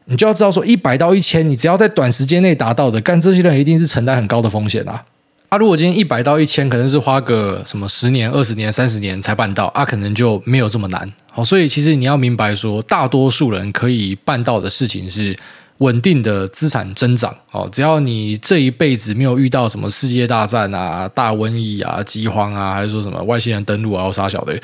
[0.05, 5.05] 你就要知道说一百到一千，你只要在短时间内达到的，干这些人一定是承担很高的风险啊。
[5.51, 11.13] 啊，如果今天一百到一千，可能是花个什么十年、二十年、三十年才办到，啊，可能就没有这么难。
[11.29, 15.37] 好，所以其实你要明白说，大多数人可以办到的事情是
[15.79, 17.37] 稳定的资产增长。
[17.51, 24.57] 哦，只要你这一辈子没有遇到什么世界大战啊、大瘟疫啊、饥荒啊，还是说什么外星人登陆啊，杀小的。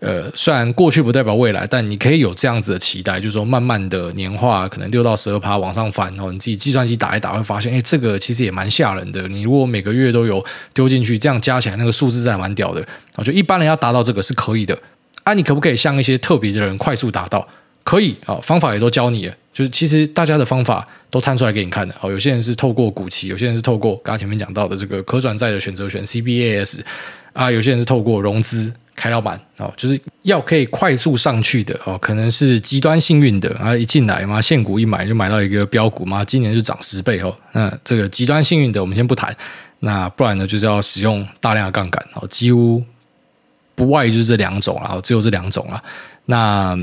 [0.00, 6.32] 呃，虽然过去不代表未来，但你可以有这样子的期待，就是说慢慢的年化可能六到十二趴往上翻哦。
[6.32, 9.28] 你自己计算机打一打，会发现，哎，这个其实也蛮吓人的。
[9.28, 12.82] 你如果每个月都有丢进去，这样加起来那个数字是还蛮屌的。
[13.16, 14.76] 我觉得一般人要达到这个是可以的。
[15.24, 17.46] 啊，你可不可以像一些特别的人快速达到？
[17.84, 19.30] 可以啊，方法也都教你。
[19.52, 21.94] 就是其实大家的方法都摊出来给你看的。
[22.00, 26.80] 哦，有些人是透过股期，有些人是透过刚刚前面讲到的这个可转债的选择权 CBAS
[27.34, 28.72] 啊，有些人是透过融资。
[29.00, 37.34] 开老板哦，就是要可以快速上去的哦，可能是极端幸运的啊，一进来嘛，现股一买就买到一个标股嘛，今年就涨十倍哦。
[37.52, 39.34] 那这个极端幸运的我们先不谈，
[39.78, 42.84] 那不然呢就是要使用大量的杠杆哦，几乎
[43.74, 45.82] 不外于就是这两种啊，只有这两种啊。
[46.26, 46.76] 那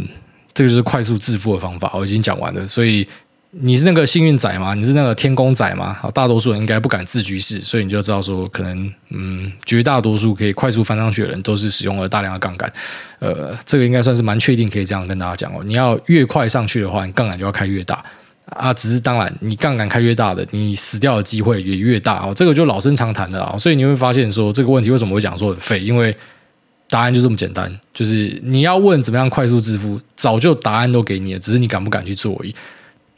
[0.56, 3.08] 这个就是快速致富的方法，我已经讲完了，所以。
[3.52, 4.74] 你是那个幸运仔吗？
[4.74, 5.98] 你是那个天公仔吗？
[6.02, 12.72] 好，大多数人应该不敢自居士，所以你就知道说，可能嗯，绝大多数可以快速翻上去的人，都是使用了大量的杠杆。
[13.20, 15.64] 呃，这个应该算是蛮确定可以这样跟大家讲哦。
[15.66, 18.04] 你要越快上去的话，你杠杆就要开越大
[18.48, 18.74] 啊。
[18.74, 22.34] 只是当然，你杠杆开越大的，你死掉的机会也越大哦。
[22.36, 23.58] 这个就老生常谈的啊。
[23.58, 25.80] 所以你会发现说，这个问题为什么会讲说很废？
[25.80, 26.16] 因为
[26.90, 32.54] 答案就这么简单，就是你要问怎么样快速致富，早就答案都给你了，只是你敢不敢去做而已。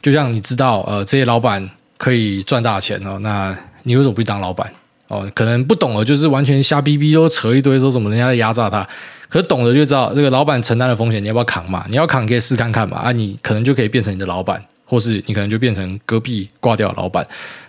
[0.02, 4.72] 就像你知道，呃，这些老板可以赚大钱哦，那你为什么不去当老板
[5.08, 5.30] 哦？
[5.34, 8.86] 可能不懂的，就是完全瞎逼逼，都扯一堆，说什么人家在压榨他。
[9.28, 11.84] 可是懂的就知道，这个老板承担的风险，你要不要扛嘛？
[11.88, 12.96] 你要扛，可以试看看嘛。
[12.98, 17.26] 啊，你可能就可以变成你的老板，或是你可能就变成隔壁挂掉的老板。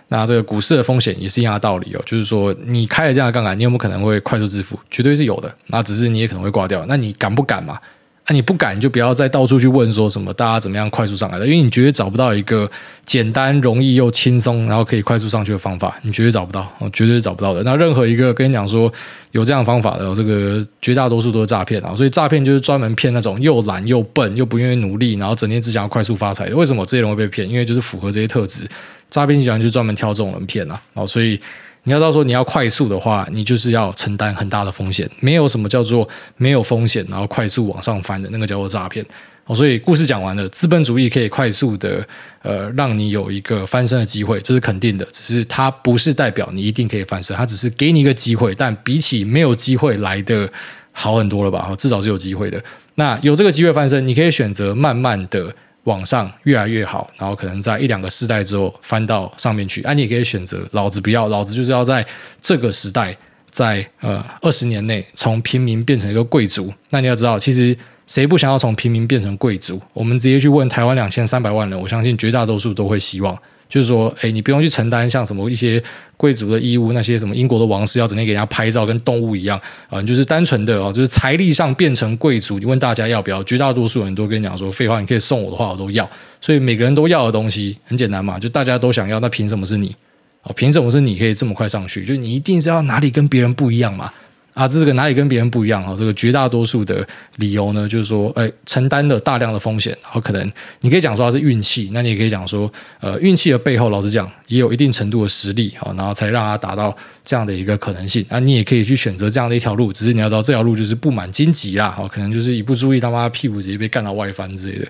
[0.08, 4.78] 那这个股市的风险也是一样的道理哦，就是说你开了这样的杠杆，你有没有可能会快速致富？
[4.90, 5.54] 绝对是有的。
[5.68, 7.78] 那只是你也可能会挂掉，那你敢不敢嘛？
[8.24, 12.70] 啊，你不敢就不要再到处去问说什么大家怎么样快速上来的，因为你绝对找不到一个
[13.04, 17.64] 简单、容易又轻松，然后可以快速上去的方法，你绝对找不到，绝对找不到的。
[17.64, 18.92] 那任何一个跟你讲说
[19.32, 21.92] 有这样的方法的，这个绝大多数都是诈骗啊！
[21.96, 26.56] 所以诈骗就是专门骗那种又懒又笨又不愿意努力，然后整天只想要快速发财的。
[26.56, 27.48] 为什么这些人会被骗？
[27.48, 28.68] 因为就是符合这些特质，
[29.10, 30.80] 诈骗集团就专门挑这种人骗啊！
[30.94, 31.40] 哦，所以。
[31.84, 35.08] 你要到说，你要快速的话，你就是要承担很大的风险。
[35.18, 39.04] 没有什么叫做没有风险，然后快速往上翻的那个叫做诈骗。
[39.46, 42.06] 哦，所以故事讲完了，资本主义可以快速的
[42.42, 45.04] 呃让你有一个翻身的机会，这是肯定的。
[45.06, 50.48] 只是它不是代表你一定可以翻身，它只是给你一个机会，但比起没有机会来的
[50.92, 51.74] 好很多了吧？
[51.76, 52.62] 至少是有机会的。
[52.94, 55.52] 那有这个机会翻身，你可以选择慢慢的。
[55.84, 59.82] 往上越来越好，然后可能在一两个世代之后翻到上面去。
[59.82, 62.06] 啊，你也可以选择，老子不要，老子就是要在
[62.40, 63.16] 这个时代，
[63.50, 66.72] 在呃二十年内从平民变成一个贵族。
[66.90, 69.80] 那你要知道，其实谁不想要从平民变成贵族？
[69.92, 73.36] 我们直接去问台湾两千三百万人，我相信绝大多数都会希望。
[73.72, 75.82] 就是说，哎，你不用去承担像什么一些
[76.18, 79.58] 贵族的义务，那些什么英国的王室要整天给人家拍照，跟动物一样
[79.88, 82.58] 啊，你就是单纯的哦，就是财力上变成贵族。
[82.58, 86.06] 你问大家要不要，绝大多数人都跟你讲说，废话，你可以送我的话，我都要。
[86.38, 89.96] 所以每个人都要的东西很简单嘛，就大家都想要，那凭什么是你？
[90.42, 92.04] 哦，凭什么是你可以这么快上去？
[92.04, 94.12] 就你一定是要哪里跟别人不一样嘛？
[94.54, 95.94] 啊，这个哪里跟别人不一样啊？
[95.96, 108.22] 这个绝大多数的理由呢，就是说，哎，承担了大量的风险，然后可能你可以讲说它是运气，那你也可以讲说，呃，运气的背后，老实讲，也有一定程度的实力啊，然后才让它达到这样的一个可能性。
[108.28, 114.86] 啊，你也可以去选择这样的一条路，只是你要知道这条路就是布满荆棘啦，可能就是一不注意，他妈屁股直接被干到外翻之类的。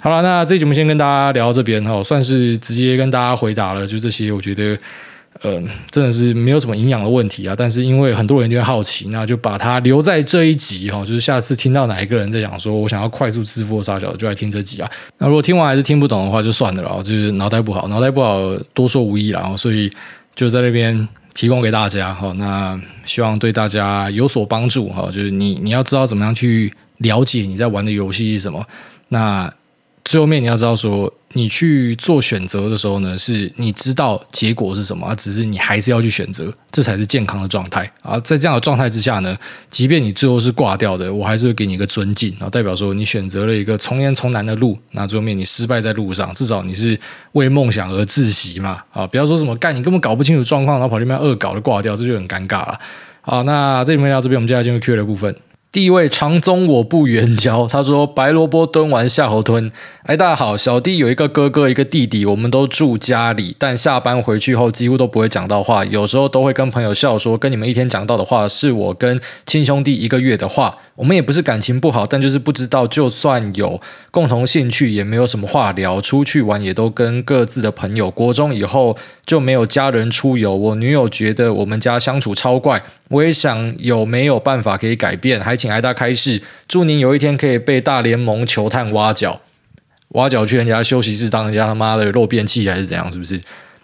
[0.00, 4.76] 好了，那这节目先跟大家聊到这边哈，算是直接跟大家回答了，就这些，我觉得。
[5.44, 14.90] 嗯，真的是没有什么营养的问题啊，但是因为很多人就会好奇，那就把它留在这一集哈，就是下次听到哪一个人在讲说我想要快速致富杀小子，就来听这集啊。
[15.18, 19.88] 那如果听完还是听不懂的话，就算了啦，就是脑袋不好，脑袋不好多说无益啦，所以
[20.34, 22.32] 就在那边提供给大家哈。
[22.36, 28.64] 那希望对大家有所帮助哈，就是你你要知道怎么样去了解你在玩的游戏是什么，
[29.08, 29.52] 那。
[30.08, 38.18] 最后面你要知道说，你去做选择的时候呢，是你知道结果是什么，只是你还是要去选择，这才是健康的状态啊。
[38.20, 39.36] 在这样的状态之下呢，
[39.68, 46.98] 即便你最后是挂掉的，我还是会给你一个尊敬啊，代表说你选择了一个从严从难的路，那最后面你失败在路上，至少你是
[47.32, 49.06] 为梦想而窒息嘛啊！
[49.06, 52.80] 不要说什么干你根本搞不清楚状况，然后跑这边恶搞的挂掉，这就很尴尬了。
[53.20, 55.36] 好，那这里面到这边，我们接下来进入 Q 的部分。
[55.70, 59.70] 第一位长宗我不远交，他说白萝卜蹲完夏侯惇。
[60.04, 70.78] 哎，大家好，小弟有一个哥哥，一个弟弟，我们都住家里，但下班回去后几乎都不会讲到话，有时候都会跟朋友笑说，跟你们一天讲到的话，是我跟亲兄弟一个月的话。
[70.96, 78.10] 我们也不是感情不好，但就是不知道，就算有共同兴趣，也没有什么话聊，出去玩也都跟各自的朋友。
[78.10, 82.82] 国中以后就没有家人出游，我女友觉得我们家相处超怪。
[83.08, 89.40] 我也想有没有办法可以改变，还请挨大开示，祝您有一天可以被大联盟球探挖角，
[90.08, 93.10] 挖角去人家休息室当人家他妈的肉便器还是怎样？
[93.10, 93.40] 是不是？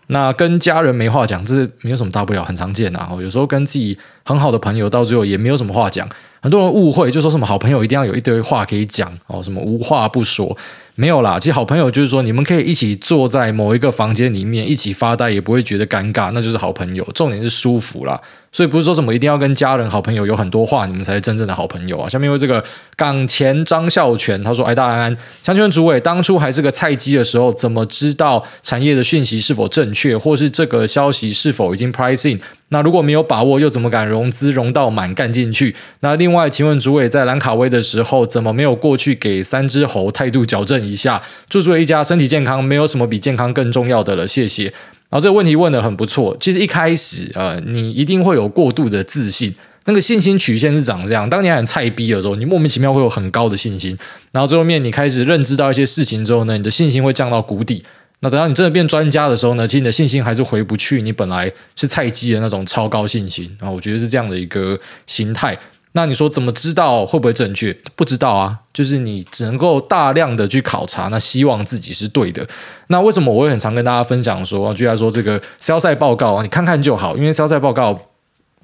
[0.08, 3.10] 那跟家人没话讲，这是没有什么大不了，很常见啊。
[3.20, 6.06] 有时候跟自己很好的朋友，到最后也没有什么话讲。
[6.42, 10.54] 很多人误会，就说什么好朋友一定要有一堆话可以讲哦，什么无话不说。
[10.96, 17.04] 没有啦，其实好朋友就是说，你们可以一起坐在某一个房间里面一起发呆，也不会觉得尴尬，那就是好朋友。
[17.12, 18.20] 重点是舒服啦，
[18.52, 22.08] 所以不是说什么一定要跟家人、好朋友有很多话，你们才是真正的好朋友啊。
[22.08, 22.62] 下面有这个
[22.94, 32.38] 港前张孝全，他说：“哎，大安安，想请问主委，当初还是个菜鸡的时候，怎么知道产业的讯息是否正确，或是这个消息是否已经 pricing？
[32.68, 35.76] 那如果没有把握，又怎么敢融资融到满干进去？
[36.00, 44.64] 那另外，请问主委在兰卡威的时候，怎么没有过去给三只猴态度矫正？”一下，祝诸位一家身体健康，没有什么比健康更重要的了，谢谢。
[45.10, 46.36] 然后这个问题问得很不错。
[46.40, 51.28] 其实一开始，呃，你一定会有过度的自信，那个信心曲线是长这样。
[51.30, 53.96] 当你很菜逼的时候，你莫名其妙会有很高的信心，
[54.32, 57.84] 然后最后面你开始认知到一些事情之后呢，你的信心会降到谷底。
[58.20, 63.70] 那等到你真的变专家的时候呢，其实你的信心还是回不去你本来是菜鸡的那种超高信心啊。
[63.70, 65.56] 我觉得是这样的一个心态。
[65.96, 67.72] 那你说怎么知道会不会正确？
[67.94, 72.44] 不知道啊，就是你只能够大量的去考察，那希望自己是对的。
[72.88, 77.96] 那为什么我会很常跟大家分享说，居然说这个 sell side 报告啊，你看看就好，因为 sell side 报告，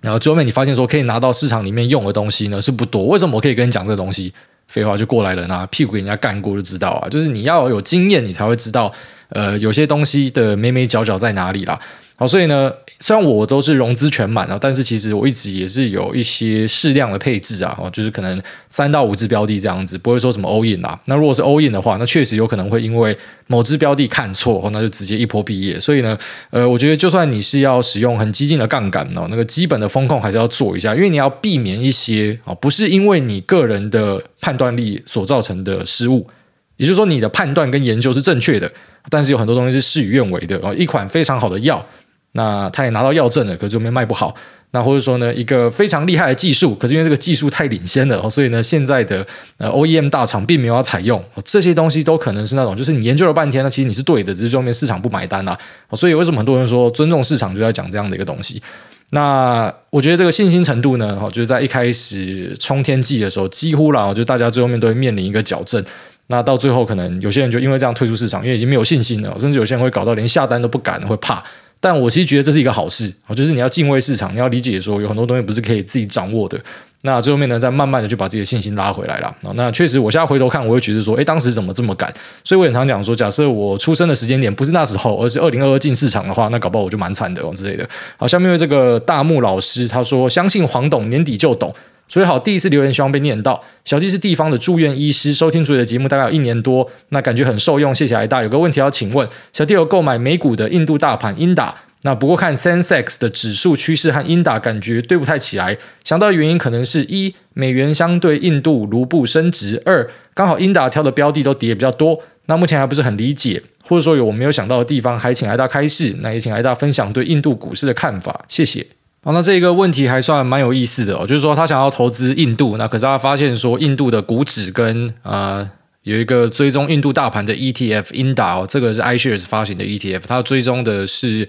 [0.00, 3.06] 然后最后面你发现说可以拿到市场里面用的东西呢是不多。
[3.06, 4.34] 为什么我可以跟你讲这个东西？
[4.66, 8.92] 废话就过来人啊，屁股给人家干过就知道啊，就是你要有经验，你才会知道，
[9.30, 11.78] 呃，有些东西的眉眉角角在哪里啦。
[12.20, 21.00] 好，所以呢，虽然我都是融资全满啊，但是其实我一直也是有一些适量的配置啊，哦，就是可能三到五只标的这样子，不会说什么 all in 啊。
[21.06, 25.80] 那如果是 all in 的话，那确实有可能会因为某只标的看错，那就直接一波毕业。
[25.80, 26.18] 所以呢，
[26.50, 36.28] 呃，我觉得就算你是要使用很激进的杠杆哦，那个基本的风控还是要做一下，因为你要避免一些啊，不是因为你个人的判断力所造成的失误。
[36.76, 38.70] 也就是说，你的判断跟研究是正确的，
[39.08, 40.74] 但是有很多东西是事与愿违的哦。
[40.74, 41.86] 一款非常好的药。
[42.32, 44.34] 那他也拿到药证了，可是就没卖不好。
[44.72, 49.26] 那或者说呢，一个非常厉害的技术，可是因为这个技术太领先了，所以呢，现在的
[49.58, 51.20] 呃 OEM 大厂并没有要采用。
[51.44, 55.58] 这些东西都可能是那种，就是你研究了半天，那其实你是对的，只是后面市场不买单啊。
[55.94, 58.62] 所以为什么很多人说尊重市场，就要讲这样的一个东西？
[59.10, 65.84] 那我觉得这个信心程度呢，就是在一开始冲天际的时候，几乎啦，就大家最后面都会面临一个矫正。
[66.28, 71.42] 那到最后，可能有些人就因为这样退出市场，因为已经没有信心了，甚至有些人会搞到连下单都不敢，会怕。
[71.80, 76.58] 但我其实觉得这是一个好事，就是你要敬畏市场，你要理解说有很多东西不是可以自己掌握的。
[77.02, 79.34] 那最后面呢，再慢慢的就把自己的信心拉回来了。
[79.54, 82.12] 那确实，我现在回头看，我会觉得说，哎，当时怎么这么赶？
[82.44, 87.88] 所以我很常讲说，假设我出生的时间点不是那时候，而是二零二二进市场的话，那搞不好我就蛮惨的哦之类的。
[88.18, 91.74] 好，下面这个大木老师他说，相信黄董年底就懂。
[92.10, 93.62] 所以好，第一次留言希望被念到。
[93.84, 98.42] 小弟是地方的住院医师，收听主委的节目大概有一年多，那感觉很受用，谢谢艾大。
[98.42, 118.84] 有个问题要请问，小弟有购买美股的印度大盘英达，那不过看 Sensex 的指数趋势和英达感觉对不太起来，想到的原因可能是一美元相对印度卢布升值，二刚好英达挑的标的都跌比较多，那目前还不是很理解，或者说有我没有想到的地方，还请艾大开示，那也请艾大分享对印度股市的看法，谢谢。
[119.22, 125.70] 好，那这个问题还算蛮有意思的哦，就是说他想要投资印度，那可是他发现说印度的股指跟呃
[126.04, 131.46] 有一个追踪印度大盘的 ETF INDA 哦，这个是 iShares 发行的 ETF，它追踪的是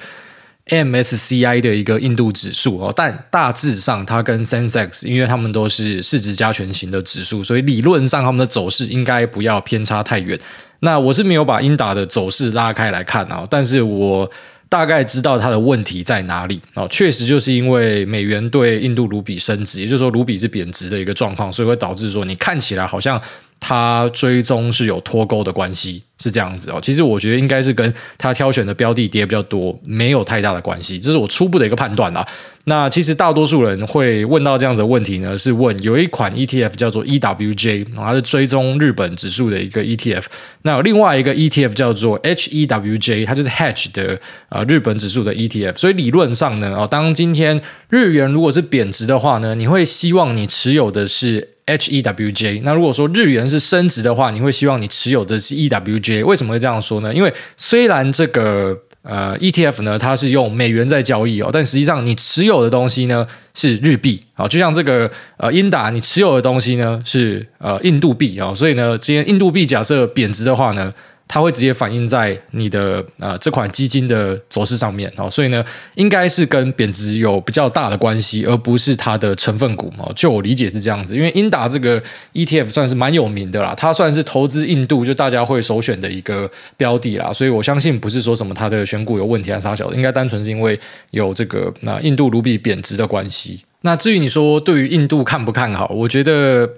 [0.67, 10.38] MSCI 的一个印度指数哦，但大致上它跟 Sensex，因为他们都是市值加权型的指数，所以理论上他们的走势应该不要偏差太远。
[10.81, 14.29] 那我是没有把 INDA 的走势拉开来看啊，但是我。
[14.71, 16.62] 大概知道它的问题在哪里。
[16.75, 23.21] 哦，确实就是因为美元对印度卢比升值，也就是说卢比是贬值的一个状况，所以会导致说你看起来好像
[23.62, 26.04] 它追踪是有脱钩的关系。
[26.24, 32.24] 是这样子哦，其实我觉得应该是跟他挑选的标的跌比较多，没有太大的关系，这是我初步的一个判断啦。
[32.65, 40.26] 那其实大多数人会问到这样子的问题呢，是问有一款 ETF 叫做 EWJ，它是追踪日本指数的一个 ETF。
[40.62, 44.19] 那另外一个 ETF 叫做 HEWJ，它就是 Hedge 的
[44.50, 45.76] 啊日本指数的 ETF。
[45.78, 51.47] 所以理论上呢，哦，当今天日元如果是贬值的话呢，你会希望你持有的是。
[51.77, 56.25] HEWJ，那如果说日元是升值的话，你会希望你持有的是 EWJ。
[56.25, 57.13] 为什么会这样说呢？
[57.13, 70.93] 因为虽然这个呃 ETF 呢，它是用美元在交易哦，但实际上你持有的东西呢是日币啊，就像这个呃英达，你持有的东西呢是呃印度币啊，所以呢，今天印度币假设贬值的话呢。
[71.34, 75.63] 它会直接反映在你的呃这款基金的走势上面哦，所以呢，
[75.96, 80.12] 应该是跟贬值有比较大的关系，而不是它的成分股哦。
[80.13, 82.02] 就我理解是这样子，因为英达这个
[82.34, 90.77] ETF 算是蛮有名的啦，它算是投资印度就大家会首选的一个标的啦，所以我相信不是说什么它的选股有问题啊啥小的，应该单纯是因为
[91.12, 93.62] 有这个那印度卢比贬值的关系。
[93.84, 96.69] 那至于你说对于印度看不看好，我觉得。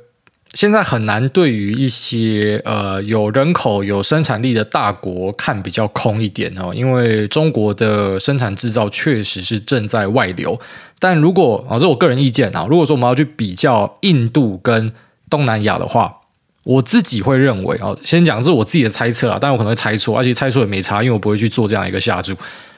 [0.53, 10.59] 现在很难对于一些呃有人口、有生产力的大国看比较空一点哦，因为中国的生产制造确实是正在外流。
[10.99, 14.93] 但如果啊，这是我个人意见啊，如果说我们要去比较印度跟
[15.27, 16.21] 东南亚的话，
[16.63, 22.35] 我自己会认为啊，先讲这是我自己的猜测啊，但我可能会猜错，而且猜错也没差，因为我不会去做这样一个下注。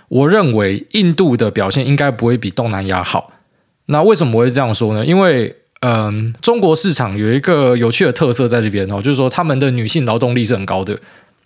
[0.08, 3.34] 我认为印度的表现应该不会比东南亚好。
[3.88, 5.06] 那为什么我会这样说呢？
[5.06, 5.54] 因为
[5.88, 10.98] 嗯，中国市场有一个有趣的特色在这边哦，就是说他们的女性劳动力是很高的。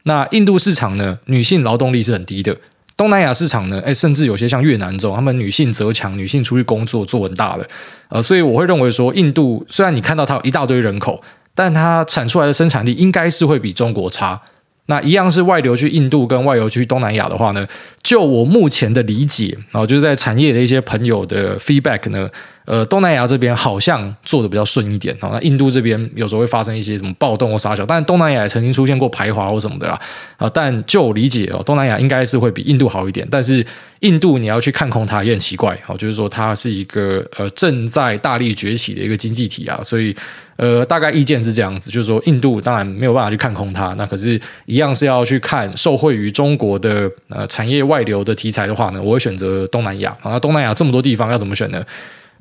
[0.04, 2.56] 那印度市场呢，女性劳动力是很低的。
[2.96, 7.66] 东南亚市场呢，哎，甚至有些像越南这种，他们女性则强，女性出去工作做很大的。
[8.08, 11.22] 呃，所以我会认为说，印度虽然你看到它有一大堆人口，
[11.54, 14.42] 但它产出来的生产力应该是会比中国差。
[14.86, 17.68] 那一样是外流去印度跟外流去东南亚的话呢，
[18.02, 22.28] 就我目前的理解，然后就是在产业的一些朋友的 feedback 呢，
[22.70, 30.00] 呃，东南亚这边好像做的比较顺一点，那印度这边有时候会发生一些什么暴动或杀小，但东南亚也曾经出现过排华或什么的啦，
[30.38, 33.66] 啊，但就我理解哦，东南亚应该是会比印度好一点，但是
[34.02, 40.16] 印度你要去看空它也很奇怪，哦，就是说它是一个呃正在大力崛起的一个经济体啊，所以。
[40.62, 50.38] 呃，大概意见是这样子，就是说印度当然没有办法去看空它，那可是，一样是要去看受惠于中国的呃产业外流的题材的话呢，我会选择东南亚啊。
[50.38, 51.82] 东南亚这么多地方要怎么选呢？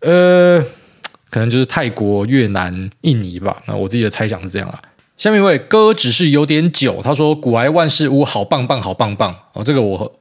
[0.01, 0.65] 呃，
[1.31, 3.63] 可能就是泰国、越南、印尼吧。
[3.67, 4.81] 那我自己的猜想是这样啊。
[5.17, 10.13] 下面一位哥只是有点久，他说古埃万事屋好棒棒，好棒棒哦，这个我。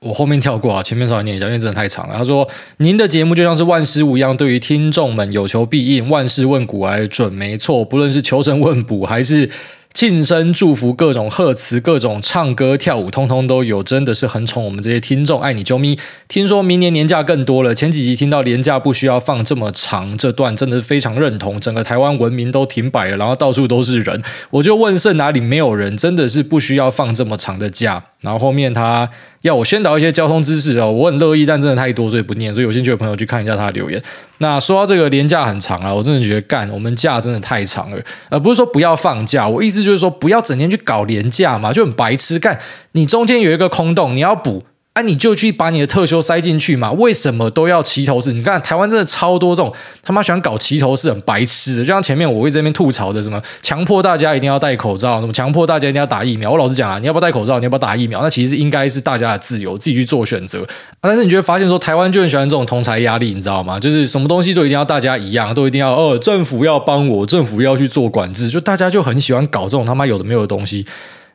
[0.00, 2.14] 我后面跳过啊，前面稍微念一下，因为真的太长了。
[2.16, 2.48] 他说
[2.78, 7.84] ：“您的节目就像是万事屋一样，对于听众们有求必应，万事问古埃准没错。
[7.84, 9.50] 不论是求神问卜还是。”
[9.92, 15.98] 庆生祝福，各种贺词，各种唱歌跳舞，通通都有，真的是很宠我们这些听众，爱你啾咪。
[16.28, 21.60] 听说明年年假更多了，前几集听到年假不需要放这么长，这段真的是非常认同。
[21.60, 25.96] 整个台湾文明都停摆了，然后到处都是人，我就问是哪里没有人？
[25.96, 28.04] 真的是不需要放这么长的假。
[28.20, 29.10] 然后后面他
[29.42, 32.52] 要我宣导一些交通知识哦，我很乐意，但真的太多，所以不念。
[32.54, 34.02] 所以有兴趣的朋友去看一下他的留言。
[34.38, 37.98] 那说到这个年假很长啊，我真的觉得干，我们假真的太长了。
[38.28, 42.58] 而不是说不要放假，我意思就是说不要整天去搞年假嘛，就很白痴干。
[42.92, 44.64] 你中间有一个空洞，你要补。
[44.92, 46.90] 啊，你就去把你的特休塞进去嘛？
[46.90, 48.32] 为什么都要齐头式？
[48.32, 49.72] 你看台湾真的超多这种
[50.02, 51.78] 他妈喜欢搞齐头式，很白痴的。
[51.78, 56.50] 就像前面我会在这边吐槽的，什么强迫大家一定要戴口罩，什么强迫大家一定要打疫苗。
[56.50, 57.60] 我老实讲啊，你要不要戴口罩？
[57.60, 58.20] 你要不要打疫苗？
[58.20, 60.66] 那其实应该是大家的自由，自己去做选择。
[61.00, 63.78] 但是你觉得发现说台湾就很喜欢这种同侪压力，你知道吗？
[63.78, 70.84] 就是什么东西都一定要大家一样，都一定要哦，政府要帮我，政府要去做管制，就大家就很喜欢搞这种他妈有的没有的东西。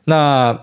[0.04, 0.54] 那。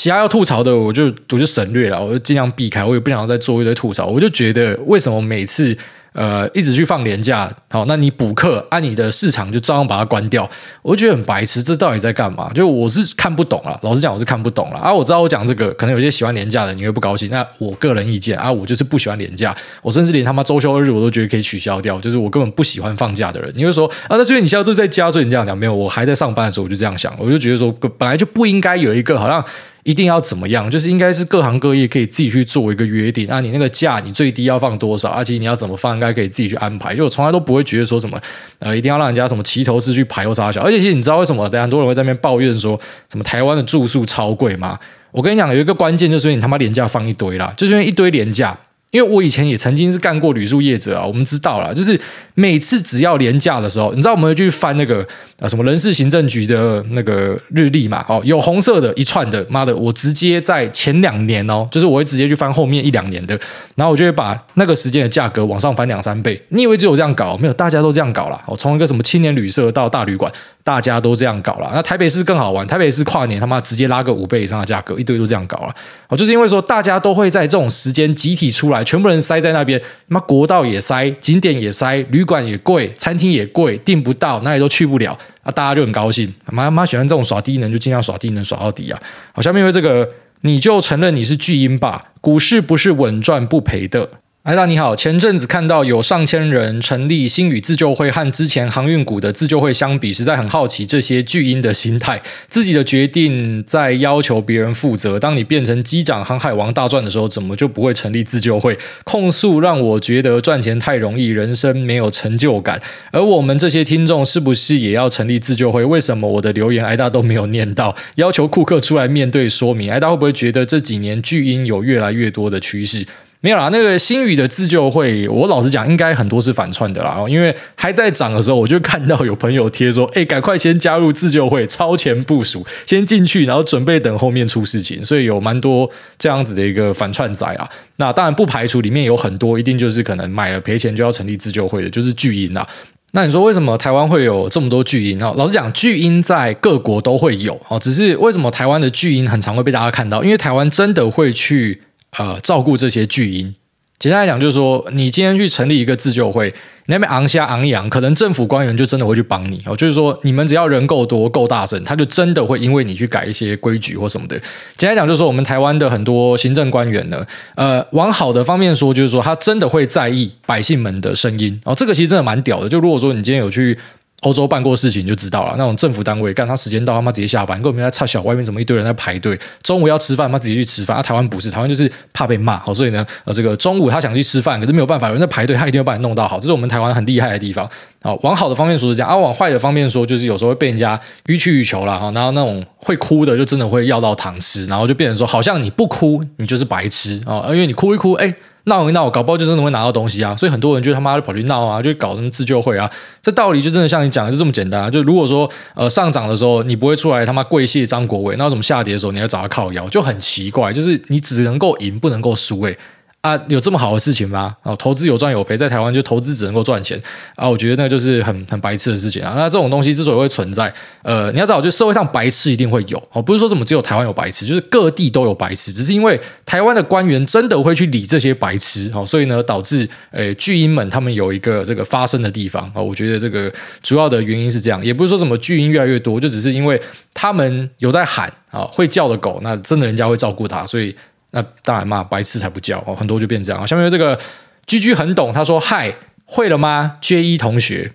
[0.00, 4.06] 其他要吐槽的，我就我就省略了，我就尽量避开，我也不想要再做一堆吐槽。
[4.06, 5.76] 我就觉得，为什么每次
[6.14, 10.48] 呃一直去放年假，好，那你补课，按、你的市场就照样把它关掉，
[10.80, 12.50] 我就觉得很白痴，这到底在干嘛？
[12.54, 14.78] 就我是看不懂了，老实讲，我是看不懂了。
[14.78, 17.28] 啊，我知道我讲这个，可能有些喜欢年假的你会不高兴。
[17.28, 23.52] 那我个人意见啊，我就是不喜欢年假，我甚至连他妈周休二日我都觉得可以取消掉，就是我根本不喜欢放假的人。
[23.54, 25.74] 你会说啊，那所以你现在都在家，所以你这样讲没有？
[25.74, 29.44] 我还在上班的时候我就这样想，我就觉得说本来就不应该有一个好像。
[29.84, 30.70] 一定要怎么样？
[30.70, 35.08] 就是应该是各行各业可以自己去做一个约定啊，你那个价你最低要放多少？
[35.08, 36.94] 而且你要怎么放，应该可以自己去安排。
[36.94, 38.20] 就我从来都不会觉得说什么
[38.58, 40.60] 呃，一定要让人家什么齐头式去排或啥小。
[40.60, 41.48] 而且其实你知道为什么？
[41.48, 42.78] 很多人会在那边抱怨说
[43.10, 44.78] 什么台湾的住宿超贵吗？
[45.12, 48.56] 我跟你讲，有一个关键就是因为你他妈廉价放一堆啦，就是因为一堆廉价。
[48.90, 51.98] 因为我以前也曾经是干过旅宿业者啊，我们知道了，就是
[52.34, 55.06] 每次只要廉价的时候，你知道我们会去翻那个
[55.38, 58.04] 啊什么人事行政局的那个日历嘛？
[58.08, 63.38] 哦，有红色的一串的，妈的，我直接在前两年哦，就是我会直接去翻后面一两年的，
[63.76, 66.40] 然后我就会把那个时间的价格往上翻两三倍。
[66.48, 67.36] 你以为只有这样搞？
[67.36, 68.42] 没有，大家都这样搞了。
[68.46, 70.32] 我从一个什么青年旅社到大旅馆。
[70.62, 72.64] 大家都这样搞了，那台北市更好玩。
[72.66, 75.74] 台北市跨年他妈直接拉个五倍以上的价格，一堆都这样搞了。
[76.08, 85.50] 哦，就是因为说大家都会在这种时间集体出来，全部人塞在那边，妈国道也塞，景点也塞，旅馆也贵，餐厅也贵，订不到，哪里都去不了啊！
[85.52, 89.00] 大家就很高兴，妈妈喜欢这种耍低能，就尽量耍低能耍到底啊！
[89.32, 90.08] 好，下面因为这个，
[90.42, 92.00] 你就承认你是巨婴吧？
[92.20, 94.08] 股市不是稳赚不赔的。
[94.42, 105.20] 艾大你好，前阵子看到有上千人成立星宇自救会，和之前航运股的自救会相比，实在很好奇这些巨婴的心态，自己的决定在要求别人负责。
[105.20, 108.78] 当你变成机长、航海王大赚的时候，怎么就不会成立自救会？
[109.04, 112.80] 控诉让我觉得赚钱太容易，人生没有成就感。
[113.12, 115.84] 而我们这些听众是不是也要成立自救会？
[115.84, 117.94] 为什么我的留言艾大都没有念到？
[118.14, 123.06] 要求库克出来面对说明，艾大会不会觉得这几年巨婴有越来越多的趋势？
[123.42, 127.24] 没有啦，那个新宇的自救会，我老实讲，应该很多是反串的啦。
[127.26, 137.66] 因为还在涨的时候，我就看到有朋友贴说：“哎，赶快先加入自救会，超前部署，先进去，然后准备等后面出事情。”所以有蛮多这样子的一个反串仔啊。
[137.96, 142.68] 那当然不排除里面有很多一定就是可能买了赔钱就要成立自救会的，就是巨婴啦。
[143.12, 145.32] 那你说为什么台湾会有这么多巨婴啊？
[145.38, 150.22] 老实讲，巨婴在各国都会有哦，只是为什么台湾的巨婴很常会被大家看到？
[150.22, 151.80] 因为台湾真的会去。
[152.18, 153.54] 呃，照顾这些巨婴，
[153.98, 156.48] 简单来讲就是说，你今天去成立一个自救会，
[156.86, 159.76] 你那边昂虾昂羊，可能政府官员就真的会去帮你哦。
[159.76, 164.36] 就是说，你们只要人够多、够大声，他就真的会因为你去改一些规矩或什么的。
[164.76, 171.74] 简单来讲就是说，我们台湾的很多行政官员呢，呃，往好的方面说，就是说他真的会在意百姓们的声音哦。
[171.74, 172.68] 这个其实真的蛮屌的。
[172.68, 173.78] 就如果说你今天有去。
[174.20, 180.96] 欧洲办过事情你就知道了，那种政府单位干他时间到他妈直接下班，根本没在差小外面怎么一堆人在排队，中午要吃饭他妈直接去吃饭。
[180.96, 187.66] 啊，台湾不是，台湾就是怕被骂，好，所以呢，呃，这个中午他想去吃饭，可是没有办法，有人在排队，他一定要把你弄到好，这是我们台湾很厉害的地方。
[188.02, 198.34] 好，往好的方面说是这样，啊，往坏的方面说就是有时候会被人家予取予求了哈，然后那种会哭的就真的会要到糖吃，然后就变成说好像你不哭你就是白痴啊，因为你哭一哭，哎。
[198.64, 200.36] 闹一闹，搞不好就真的会拿到东西啊！
[200.36, 202.90] 所以很多人就他妈的跑去闹啊，就搞什么自救会啊。
[203.22, 204.90] 这道理就真的像你讲的，就这么简单啊。
[204.90, 210.72] 就如果说呃上涨的时候你不会出来他妈跪谢张国伟，那怎么下跌的时候你要找他靠腰，就很奇怪。
[210.72, 212.76] 就是你只能够赢，不能够输，诶。
[213.22, 214.56] 啊，有这么好的事情吗？
[214.62, 216.98] 啊，投资有赚有赔，在台湾就投资只能够赚钱
[217.34, 219.34] 啊，我觉得那就是很很白痴的事情啊。
[219.36, 232.80] 那这种东西之所以会存在，呃，你要知道，就社会上白痴一定会有哦，不是说怎么只有台湾有白痴，就是各地都有白痴，只是因为台湾的官员真的会去理这些白痴哦，所以呢，导致呃巨婴们他们有一个这个发声的地方啊。
[232.80, 233.52] 我觉得这个
[233.82, 236.80] 主要的原因是这样，也不是说什么巨婴越来越多，就只是因为
[237.12, 240.96] 他们有在喊啊，会叫的狗，那真的人家会照顾他，所以。
[241.32, 243.66] 那当然嘛，白痴才不叫哦，很多就变这样。
[243.66, 244.18] 下面有这个
[244.66, 247.92] 居居很懂，他说：“嗨，会了吗？J 一同学，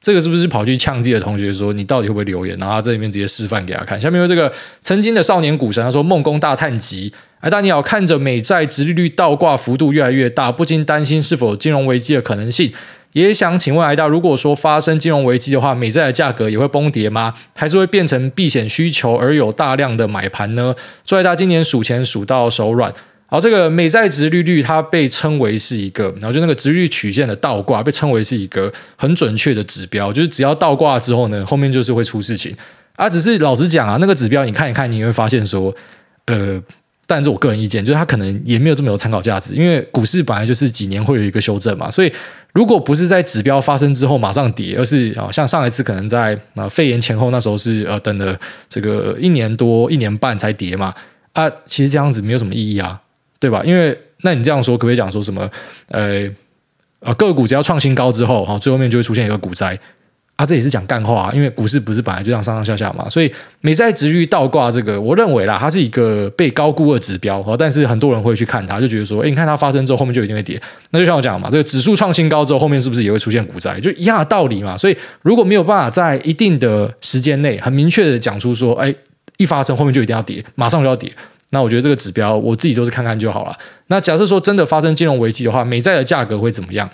[0.00, 2.56] 这个是不是跑去呛自己的同学说你到底会不会留言？
[2.58, 4.00] 然后他这里面直接示范给他看。
[4.00, 12.72] 下面有这个曾经的少年股神，他说：梦工大探级，哎，大你好，看着美债殖利率倒挂幅度越来越大，不禁担心是否金融危机的可能性。”
[13.22, 17.32] 也想请问艾大，如果说发生金融危机的话，美债的价格也会崩跌吗？
[17.54, 20.74] 还是会变成避险需求而有大量的买盘呢？
[21.06, 22.92] 祝癌大今年数钱数到手软。
[23.24, 32.54] 好，这个美债殖利率它被称为是一个，然后就那个殖利率曲线的倒挂被称为是一个很准确的指标，就是只要倒挂之后呢，后面就是会出事情。
[32.96, 35.74] 啊，只是老实讲啊，那个指标你看一看，你会发现说，
[36.26, 36.62] 呃。
[37.06, 42.12] 但是我个人意见，就是它可能也没有这么有参考价值，因为股市本来就是几年会有一个修正嘛，所以
[42.52, 48.36] 如果不是在指标发生之后马上跌，而是啊像上一次可能在啊肺炎前后那时候是呃等了
[48.68, 50.92] 这个一年多一年半才跌嘛
[51.32, 53.00] 啊，其实这样子没有什么意义啊，
[53.38, 53.62] 对吧？
[53.64, 55.48] 因为那你这样说可不可以讲说什么
[55.90, 56.28] 呃
[57.00, 59.78] 呃个股只要创新高之后，哈最后面就会出现一个股灾。
[60.36, 63.32] 啊，这也是讲干话啊，因为股市不是本来就这样上上下下嘛，所以
[63.62, 70.60] 美债殖率倒挂这个，我认为啦，它是一个被高估的指标，但是很多人会去看它，就觉得说，哎，你看它发生之后，后面就一定会跌。
[70.90, 73.80] 那就像我讲嘛，这个指数创新高之后，后面是不是也会出现股灾？
[73.80, 74.76] 就一样的道理嘛。
[74.76, 78.94] 所以如果没有办法在一定的时间内很明确的讲出说，哎，
[79.38, 81.10] 一发生后面就一定要跌，马上就要跌，
[81.48, 83.56] 那我觉得这个指标我自己都是看看就好了。
[83.86, 86.90] 那假设说真的发生金融危机的话，美债的价格会怎么样？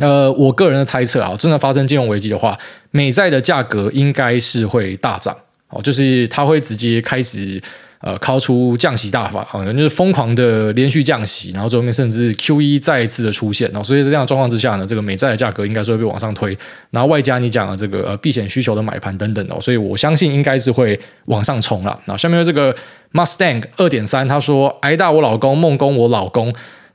[0.00, 2.58] 呃，我个人的猜测啊，真的发生金融危机的话，
[2.90, 5.36] 美债的价格应该是会大涨
[5.68, 7.60] 哦，就是它会直接开始
[8.00, 16.56] 呃，抛出降息大法啊，就是疯狂的连续降息，然后最后面甚至 QE 再一次的出现然哦，所以在这样状况之下呢，这个美债的价格应该是会被往上推，
[16.90, 22.00] 然后外加你讲的这个避险需求的买盘等等哦，所以我相信应该是会往上冲了。
[22.06, 22.74] 那下面这个
[23.12, 26.50] Mustang 二点三，他说：挨大我老公，梦工我老公。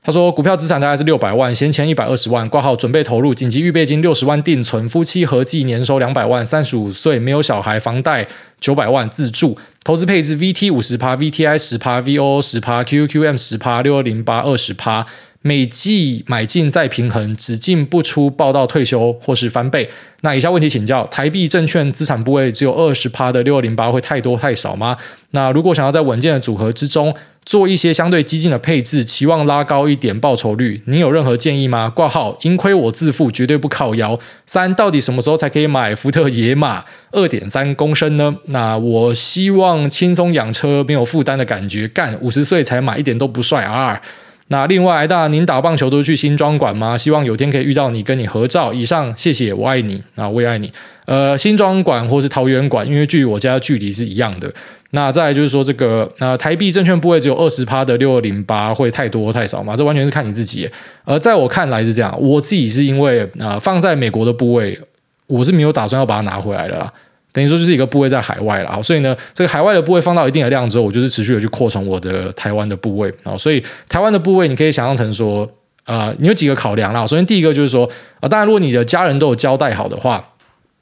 [0.06, 8.28] 他说：“股票资产大概是六百万，闲钱一百二十万，挂号准备投入，紧急预备金六十万定存，夫妻合计年收两百万，三十五岁，没有小孩，房贷
[8.60, 15.08] 九百万，自住，投资配置 VT 五十趴，VTI 十趴，VOO 十趴，QQM 十趴，六二零八二十趴。”
[15.48, 19.88] 每季买进再平衡，只进不出，报到退休或是翻倍。
[20.22, 24.98] 那以下问题请教：台币证券资产部位只有二十趴的六二零八会太多太少吗？
[25.30, 27.14] 那如果想要在稳健的组合之中
[27.46, 31.92] 做一些相对激进的配置，期望拉高一点报酬率，您有任何建议吗？
[31.92, 34.20] 挂号，盈亏我自负，绝对不靠腰。
[34.48, 38.36] 三，到底什么时候才可以买福特野马二点三公升呢？
[38.46, 41.88] 那我希望轻松养车，没有负担的感觉。
[41.88, 44.02] 干，五十岁才买，一点都不帅啊！
[44.50, 46.96] 那另外，大您打棒球都去新庄馆吗？
[46.96, 48.72] 希望有天可以遇到你，跟你合照。
[48.72, 50.04] 以上，谢谢，我爱你。
[50.14, 50.72] 啊，我也爱你。
[51.06, 54.54] 呃新庄馆或是桃园馆，因为距离我家的距离是一样的。
[54.92, 59.76] 那再来就是说这个呃台币证券部位只有二十趴的六二零八会太多太少嘛？
[59.76, 60.70] 这完全是看你自己。
[61.04, 64.80] 而在我看来是这样，我自己是因为呃放在美国的部位，
[65.26, 66.94] 我是没有打算要把它拿回来的啦。
[67.36, 73.38] 等于说就是一个部位在海外了，所以呢，这个海外的部位放到一定的量之后，我就是持续的去扩充我的台湾的部位啊。
[73.38, 75.46] 所以台湾的部位，你可以想象成说，
[75.86, 77.06] 呃，你有几个考量啦。
[77.06, 77.86] 首先第一个就是说，
[78.22, 80.30] 啊，当然如果你的家人都有交代好的话，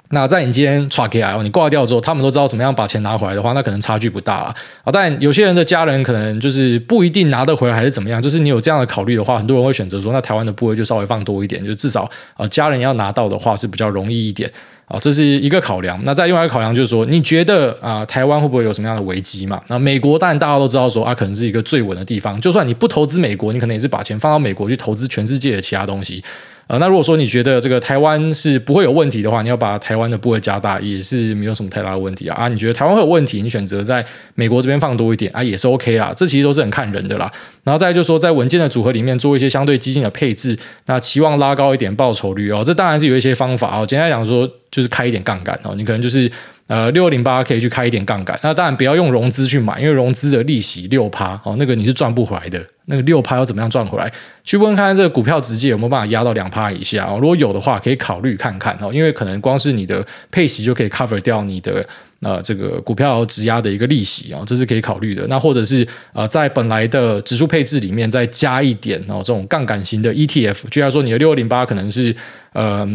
[0.10, 4.92] 那在你今天唰起来，你挂掉之后，他们都知道怎么样把钱拿回来的话，那可能差距不大了啊。
[4.94, 8.22] 但有些人的家人可能就是不一定拿得回来，还是怎么样？
[8.22, 14.48] 就是你有这样的考虑的话，很多人会选择说，那台湾的部位就稍微放多一点，就至少啊，家人要拿到的话是比较容易一点。
[14.94, 16.00] 啊，这是一个考量。
[16.04, 19.60] 那再另外一个考量就是说，你觉得啊、台湾会不会有什么样的危机嘛？
[19.68, 22.40] 那美国当然大家都知道说啊，可能是一个最稳的地方。
[22.40, 26.24] 就算你不投资美国，你可能也是把钱放到美国去投资全世界的其他东西。
[26.68, 32.36] 呃，那如果说你觉得这个台湾是不会有问题的话，你要把台湾的部位加大，也是没有什么太大的问题啊。
[32.36, 34.04] 啊，你觉得台湾会有问题，你选择在
[34.36, 36.14] 美国这边放多一点啊，也是 OK 啦。
[36.16, 37.32] 这其实都是很看人的啦。
[37.64, 42.64] 然后再就是说，在稳健的组合里面做一些相对激进的配置，那期望拉高一点报酬率哦。
[42.66, 43.86] 这当然是有一些方法哦。
[43.86, 45.74] 简单来讲说，就是开一点杠杆哦。
[45.76, 46.32] 你可能就是。
[46.68, 52.66] 呃，六零八可以去开一点杠杆，那当然不要用融资去买，因为融资的利息六趴哦，那个你是赚不回来的。
[52.86, 54.12] 那个六趴要怎么样赚回来？
[54.44, 57.18] 去问看看这个股票直接有没有办法压到两趴以下哦。
[57.20, 61.86] 如果有的话，可以考虑看看哦，因为可能光是你的配息就可以 cover 掉你的
[62.22, 65.26] 呃这个股票质押的一个利息哦，这是可以考虑的。
[65.28, 72.16] 那或者是呃在本来的指数配置里面再加一点哦，这种杠杆型的 ETF，就像说你的六二零八可能是
[72.54, 72.88] 呃。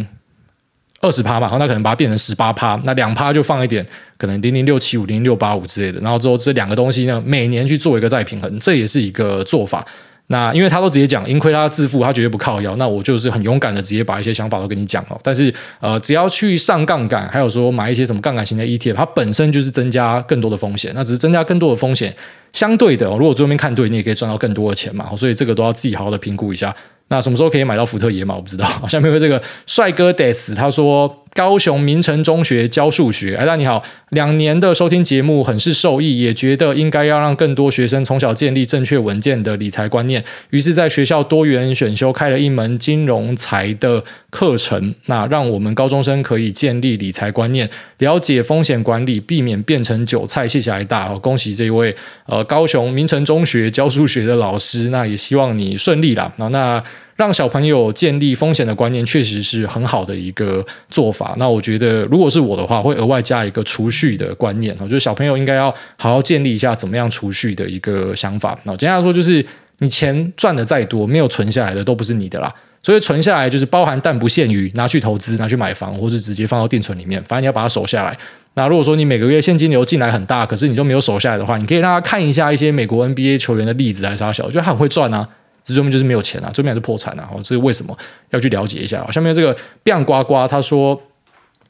[1.01, 3.85] 二十趴嘛，然后那可能把它变成十八趴，那两趴就放一点，
[4.17, 9.85] 可能零零六七五、零零六八五之类的，然后之后这两个东西呢，每年去做一个再平衡，这也是一个做法。
[10.31, 12.75] 那因为他都直接讲，盈亏他自负，他绝对不靠腰。
[12.75, 15.19] 那我就是很勇敢的直接把一些想法都跟你讲哦。
[15.23, 20.91] 但是呃，只要去上杠杆，还有说买一些什么杠杆型的 ETF，它本身就是增加更多的风险。
[20.93, 22.15] 那只是增加更多的风险，
[22.53, 25.09] 相对的，如果最后面看对，你也可以赚到更多的钱嘛。
[25.17, 26.75] 所以这个都要自己好好的评估一下。
[27.09, 28.35] 那什么时候可以买到福特野马？
[28.35, 28.65] 我不知道。
[28.87, 33.35] 下面有这个帅哥 Des，他说高雄明诚中学教数学。
[33.35, 40.23] 哎，大你好，两年的收听节目很是受益，也觉得应该要让更多学生从小建立正确稳健的理财观念。
[40.49, 47.69] 于是，在学校多元选修开了一门金融财的课程，那让我们高中生可以建立理财观念，
[47.99, 50.47] 了解风险管理，避免变成韭菜。
[50.47, 54.89] 谢谢来大，恭喜这一位呃高雄明诚中学教数学的老师。
[54.89, 56.33] 那也希望你顺利啦。
[56.37, 56.83] 那。
[57.19, 61.35] 让小朋友建立风险的观念，确实是很好的一个做法。
[61.37, 64.73] 那我觉得，如果是我的话，会额外加一个储蓄的观念。
[64.79, 68.57] 我觉得小朋友应该要好好建立一下怎么样储蓄的一个想法。
[68.63, 69.45] 那简单来说，就是
[69.79, 72.49] 你钱赚的再多，没有存下来的都不是你的啦。
[72.81, 77.21] 所以存下来就是包含但不限于拿去投资、拿去买房，或是直接放到定存里面。
[77.25, 78.17] 反正你要把它守下来。
[78.53, 85.27] 那如果说你每个月现金流进来很大，可是你都没有守下来的话，你可以让他看一下一些美国 NBA 球员的例子，还是啥小，我觉得他很会赚啊。
[85.73, 87.97] 最后就是没有钱啊，最后面还是破产啊，这是为什么？
[88.31, 89.05] 要去了解一下。
[89.11, 91.01] 下面这个变呱呱他说：“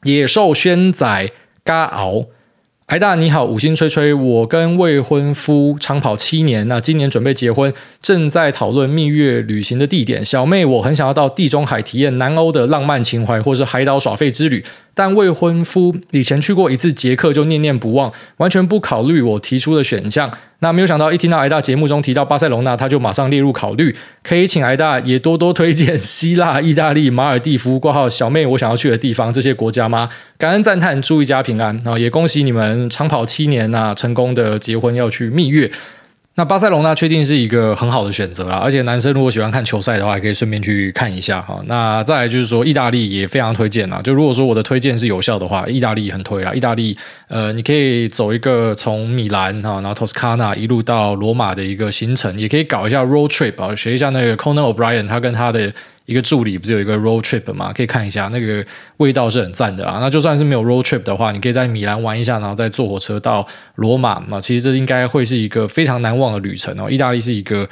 [0.04, 1.30] 野兽轩仔
[1.62, 2.26] 嘎敖，
[2.86, 7.72] 艾大你好，五星吹吹，我跟未婚夫长跑七年，那今年准备结婚，
[8.02, 10.24] 正在讨论蜜月旅行的地点。
[10.24, 14.64] 小妹，我很想要到地中海体验南欧的浪漫情怀，或是海岛耍废之旅。”
[15.00, 20.30] 但未婚夫以前去过一次捷克就念念不忘，完全不考虑我提出的选项。
[20.58, 23.96] 那没有想到一听到癌大节目中提到巴塞隆纳，他就马上列入考虑。
[24.22, 30.10] 可以请癌大也多多推荐希腊、意大利、马尔地夫（括号小妹我想要去的地方）这些国家吗？
[30.36, 31.98] 感恩赞叹，祝一家平安啊！
[31.98, 35.70] 也恭喜你们长跑七年呐，成功的结婚要去蜜月。
[36.40, 41.60] 那巴塞隆那确定是一个很好的选择啦，而且男生如果喜欢看球赛的话，也可以顺便去看一下哈。
[41.66, 44.00] 那再来就是说，意大利也非常推荐啊。
[44.02, 46.50] 就如果说我的推荐是有效的话，意大利很推啦。
[46.54, 46.96] 意大利，
[47.28, 55.70] 呃，你可以走一个从米兰哈，然后托斯卡纳一路到罗马的一个行程，也可以搞一下 road trip 啊，学一下那个 Conan O'Brien 他跟他的。
[56.10, 57.72] 一个助理不是有一个 road trip 吗？
[57.72, 58.64] 可以看一下，那个
[58.96, 59.98] 味道是很赞的啊。
[60.00, 63.46] 那就算是没有 road trip 的话，你可以在米兰玩一下，然后再坐火车到
[63.76, 64.20] 罗马。
[64.28, 66.90] 那其实这应该会是一个非常难忘的旅程哦。
[66.90, 67.68] 意大利是一个。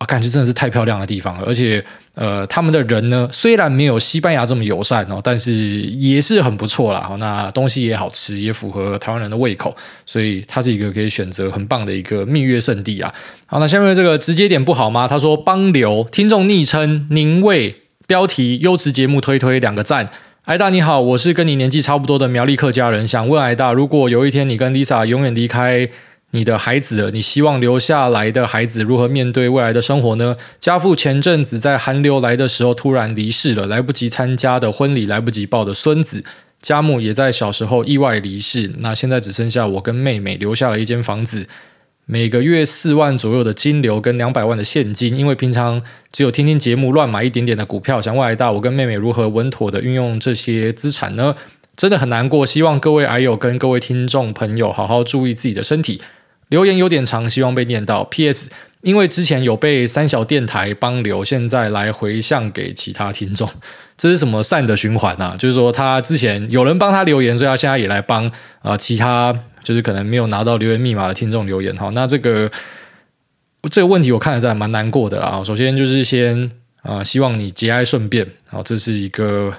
[0.00, 1.84] 啊，感觉真的是太漂亮的地方了，而且，
[2.14, 7.10] 呃，他们的人呢，虽然没有西班牙这么友善哦，但是也是很不错啦。
[7.18, 13.14] 那东西也好吃，也符合台湾人的胃口，所以它是一个可以选择很棒的一个蜜月圣地啊。
[13.46, 15.06] 好，那下面这个直接点不好吗？
[15.08, 20.08] 他说帮流听众昵称宁为标题优质节目推推两个赞。
[20.44, 25.88] 艾大你好，我是跟你年纪差不多的苗栗客家人，想问艾大，如果有一天你跟 Lisa 永远离开。
[26.32, 30.36] 你的孩子，你希望留下来的孩子如何面对未来的生活呢？
[30.60, 36.22] 家父前阵子在寒流来的时候突然离世了，来不及参加的婚礼，来不及抱的孙子，
[36.62, 41.48] 家母也在小时候意外离世，那现在只剩下我跟妹妹，留下了一间房子，
[42.06, 45.16] 每个月四万左右的金流跟两百万的现金。
[45.16, 51.34] 因为平常只有听听节目，乱买一点点的股票，想问癌大，我跟妹妹如何稳妥的运用这些资产呢？
[51.76, 56.00] 真的很难过，希望各位癌友跟各位听众朋友好好注意自己的身体。
[56.50, 58.04] 留言有点长，希望被念到。
[58.04, 58.50] P.S.
[58.82, 63.48] 因为之前有被三小电台帮留，现在来回向给其他听众，
[63.96, 65.36] 这是什么善的循环啊？
[65.38, 68.30] 就是说他之前有人帮他留言，所以他现在也来帮
[68.62, 71.76] 啊、其他就是可能没有拿到留言密码的听众留言。
[71.76, 72.50] 好，那这个
[73.70, 75.42] 这个问题我看了还蛮难过的啦。
[75.44, 76.50] 首先就是先
[76.82, 78.26] 啊、希望你节哀顺变。
[78.48, 79.54] 好，这是一个。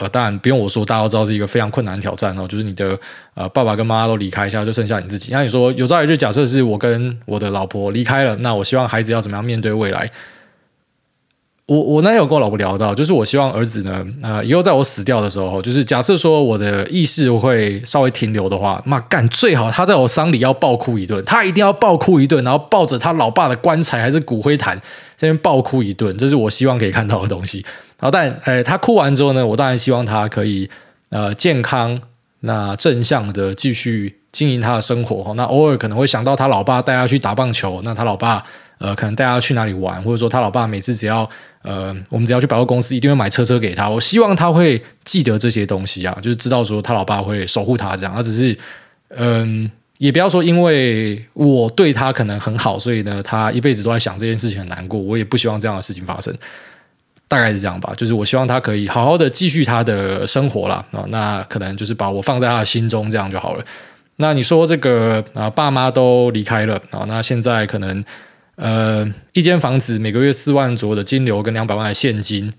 [0.00, 2.46] 呃，当然不用我说，大家都知道是一个非常困难的挑战哦。
[2.48, 2.98] 就是你的
[3.34, 5.32] 呃爸爸跟妈妈都离开一下，就剩下你自己。
[5.32, 10.10] 那你说有朝一日，假设是我跟我的老婆离开了，那我希望孩子要怎么样面对未来？
[11.66, 24.80] 我我那天有跟我老婆聊到，就是我希望儿子呢，呃，以后在我死掉的时候，就是假设说我的意识会稍微停留的话，那干最好他在我丧礼要爆哭一顿，他一定要爆哭一顿，然后抱着他老爸的棺材还是骨灰坛，
[25.18, 27.62] 这边爆哭一顿，这是我希望可以看到的东西。
[27.98, 30.70] 然后，但呃，他哭完之后呢，我当然希望他可以
[31.10, 32.00] 呃健康、
[32.40, 35.34] 那正向的继续经营他的生活。
[35.34, 38.42] 那偶尔可能会想到他老爸带他去打棒球，那他老爸
[38.78, 41.28] 呃可能带他去哪里玩，或者说他老爸每次只要
[41.62, 43.88] 呃我们只要去百货公司，一定会买车车给他。
[43.88, 48.14] 我希望他会记得这些东西啊，就是知道说他老爸会守护他这样。
[48.14, 48.56] 他只是
[49.16, 55.00] 嗯、也不要说因为我对他可能很好，所以呢他一辈子都在想这件事情很难过。
[55.00, 56.32] 我也不希望这样的事情发生。
[57.28, 60.84] 大概是这样吧，就是我希望他可以好好的继续他的生活啦。
[61.08, 63.64] 那可能就是把我放在他的心中，这样就好了。
[64.16, 68.02] 那你说这个啊，爸妈都离开了啊，那现在可能
[68.56, 72.52] 呃，一间房子每个月四万左右的金流跟两百万的现金，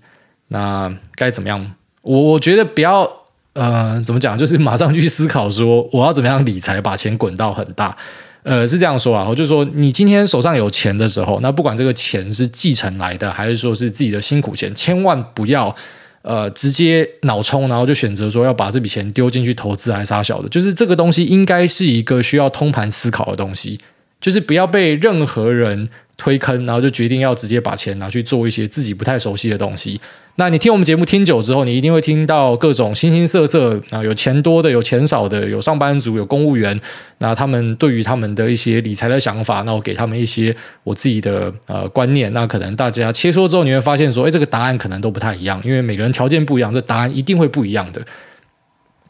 [0.48, 1.74] 那该怎么样？
[2.02, 3.06] 我我觉得不要
[3.52, 7.96] 呃，怎么讲，就是马上去思考说我要怎么样理财，把钱滚到很大。
[8.42, 15.74] 呃，是这样说啊，我就说，你今天手上有钱的时候，那不管这个钱是继承来的，还是说是自己的辛苦钱，千万不要
[16.22, 20.48] 呃直接脑冲，然后就选择说要把这笔钱丢进去投资，还是啥小的。
[20.48, 23.78] 就是这个东西应该是一个需要通盘思考的东西，
[24.20, 25.88] 就是不要被任何人
[26.20, 29.98] 推坑，然后就决定要直接把钱拿去做一些自己不太熟悉的东西。
[30.36, 36.78] 那你听我们节目听久之后，你一定会听到各种形形色色啊，有钱多的，有钱少的，有上班族，有公务员。
[37.18, 40.54] 那他们对于他们的一些理财的想法，那我给他们一些
[40.84, 42.30] 我自己的呃观念。
[42.32, 48.00] 那可能大家切磋之后，你会发现说，哎，这个答案可能都不太一样，因为每个人条件不一样，这答案一定会不一样的。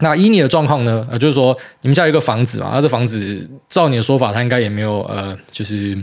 [0.02, 1.06] 那以你的状况呢？
[1.10, 5.94] 呃，就是说你们家有一个房子嘛，那这房子照你的说法，它应该也没有呃，就是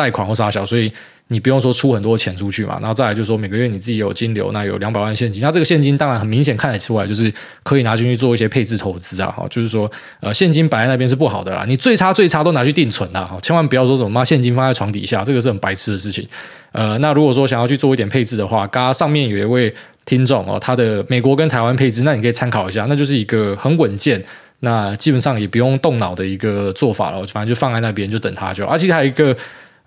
[0.00, 0.92] 贷款或啥小，所以。
[1.32, 7.32] 你不用说出很多钱出去嘛，然后再来就是说每个月你自己有金流，那有两百万现金，那这个现金当然很明显看得出来，就是
[7.62, 9.88] 可以拿进去做一些配置投资啊，哈，就是说
[10.18, 16.26] 呃现金摆在那边是不好的啦，你最差最差都拿去定存啦，哈，千万不要说什么妈现金放在床底下，这个是很白痴的事情。
[16.72, 19.72] 呃，那如果说想要去做一点配置的话，刚刚上面有一位
[20.04, 24.20] 听众哦，他的美国跟台湾配置，那你可以参考一下，那就是一个很稳健，
[24.58, 29.36] 那基本上也不用动脑的一个做法了，反正就放在那边就等它就，而且还有一个。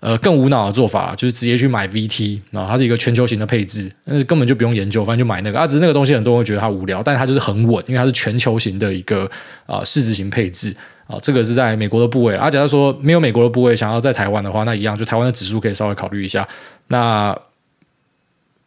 [0.04, 5.66] 呃，更无脑的做法就是直接去买 VT 啊，它是一个全球型的配置，但是根本就不用研究，反正就买那个啊。
[5.66, 9.26] 只是那个东西很多人会觉得它无聊，但是它就是很稳，因为它是全球型的一个
[9.64, 10.76] 啊市值型配置
[11.06, 11.16] 啊。
[11.22, 12.50] 这个是在美国的部位啊。
[12.50, 16.46] 假如说没有美国的部位，想要在台湾的话，那一样就台湾的指数可以稍微考虑一下。
[16.88, 17.30] 那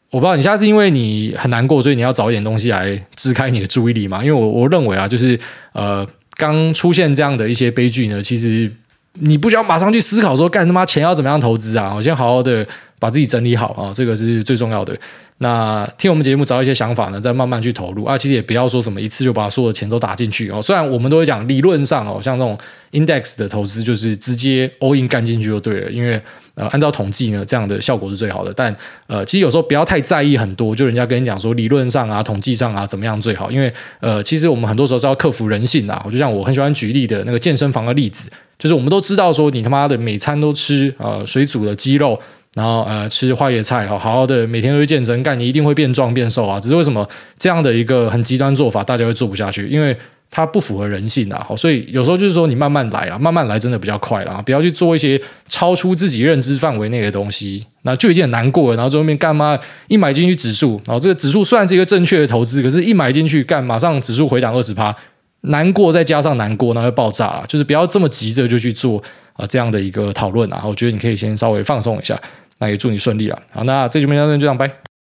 [0.09, 4.23] 我不知道你现在是因为你很难过，所以你要找一点东西来支开你的注意力嘛？
[4.23, 5.39] 因为我我认为啊，就是
[5.73, 6.03] 呃，
[6.35, 8.71] 刚出现这样的一些悲剧呢，其实。
[9.20, 11.93] 你不需要马上去思考说，干他妈钱要怎么样投资啊？
[11.95, 12.65] 我先好好的
[12.99, 14.97] 把自己整理好啊，这个是最重要的。
[15.39, 18.17] 那听我们节目找一些想法呢，再慢慢去投入啊。
[18.17, 20.59] 其实也不要说什么一次就把所有的钱都打进去哦。
[20.59, 22.57] 虽然我们都会讲理论上哦，像这种
[22.91, 26.19] index 的投资就是直接 all in 干进去就对了，因为
[26.55, 28.51] 呃按照统计呢，这样的效果是最好的。
[28.51, 28.75] 但
[29.05, 36.01] 呃其实有时候不要太在意很多，就人家跟你讲说理论上啊、统计上啊怎么样最好，因为呃其实我们很多时候是要克服人性啊。
[36.03, 38.27] 我就像我很喜欢举例的那个健身房的例子。
[38.57, 42.19] 就是我们都知道说，你他妈的每餐都吃呃水煮的鸡肉，
[42.58, 46.60] 然后呃吃花椰菜，好好的每天都去健身，干你一定会变壮变瘦啊！
[46.60, 49.68] 只是为什么这样的一个很极端做法，大家会做不下去？
[49.68, 49.95] 因为
[50.32, 51.47] 它不符合人性啊！
[51.55, 58.76] 所以有时候就是说你慢慢来啊，慢慢来真的比较快啦，不要去做一些超出自己认知范围内的东西，那就已经很难过了。
[58.76, 59.55] 然后最后面干嘛
[59.88, 64.95] 一买进去指数，然后这个指数虽然是一个正确的投资，可是一买进去干马上指数回档二十趴。
[65.41, 67.45] 难过再加上难过，那会爆炸了。
[67.47, 68.97] 就是不要这么急着就去做
[69.34, 70.64] 啊、呃、这样的一个讨论啊。
[70.66, 72.20] 我觉得你可以先稍微放松一下。
[72.60, 73.41] 那也祝你顺利了。
[73.51, 74.96] 好，那这期节目就这样，拜。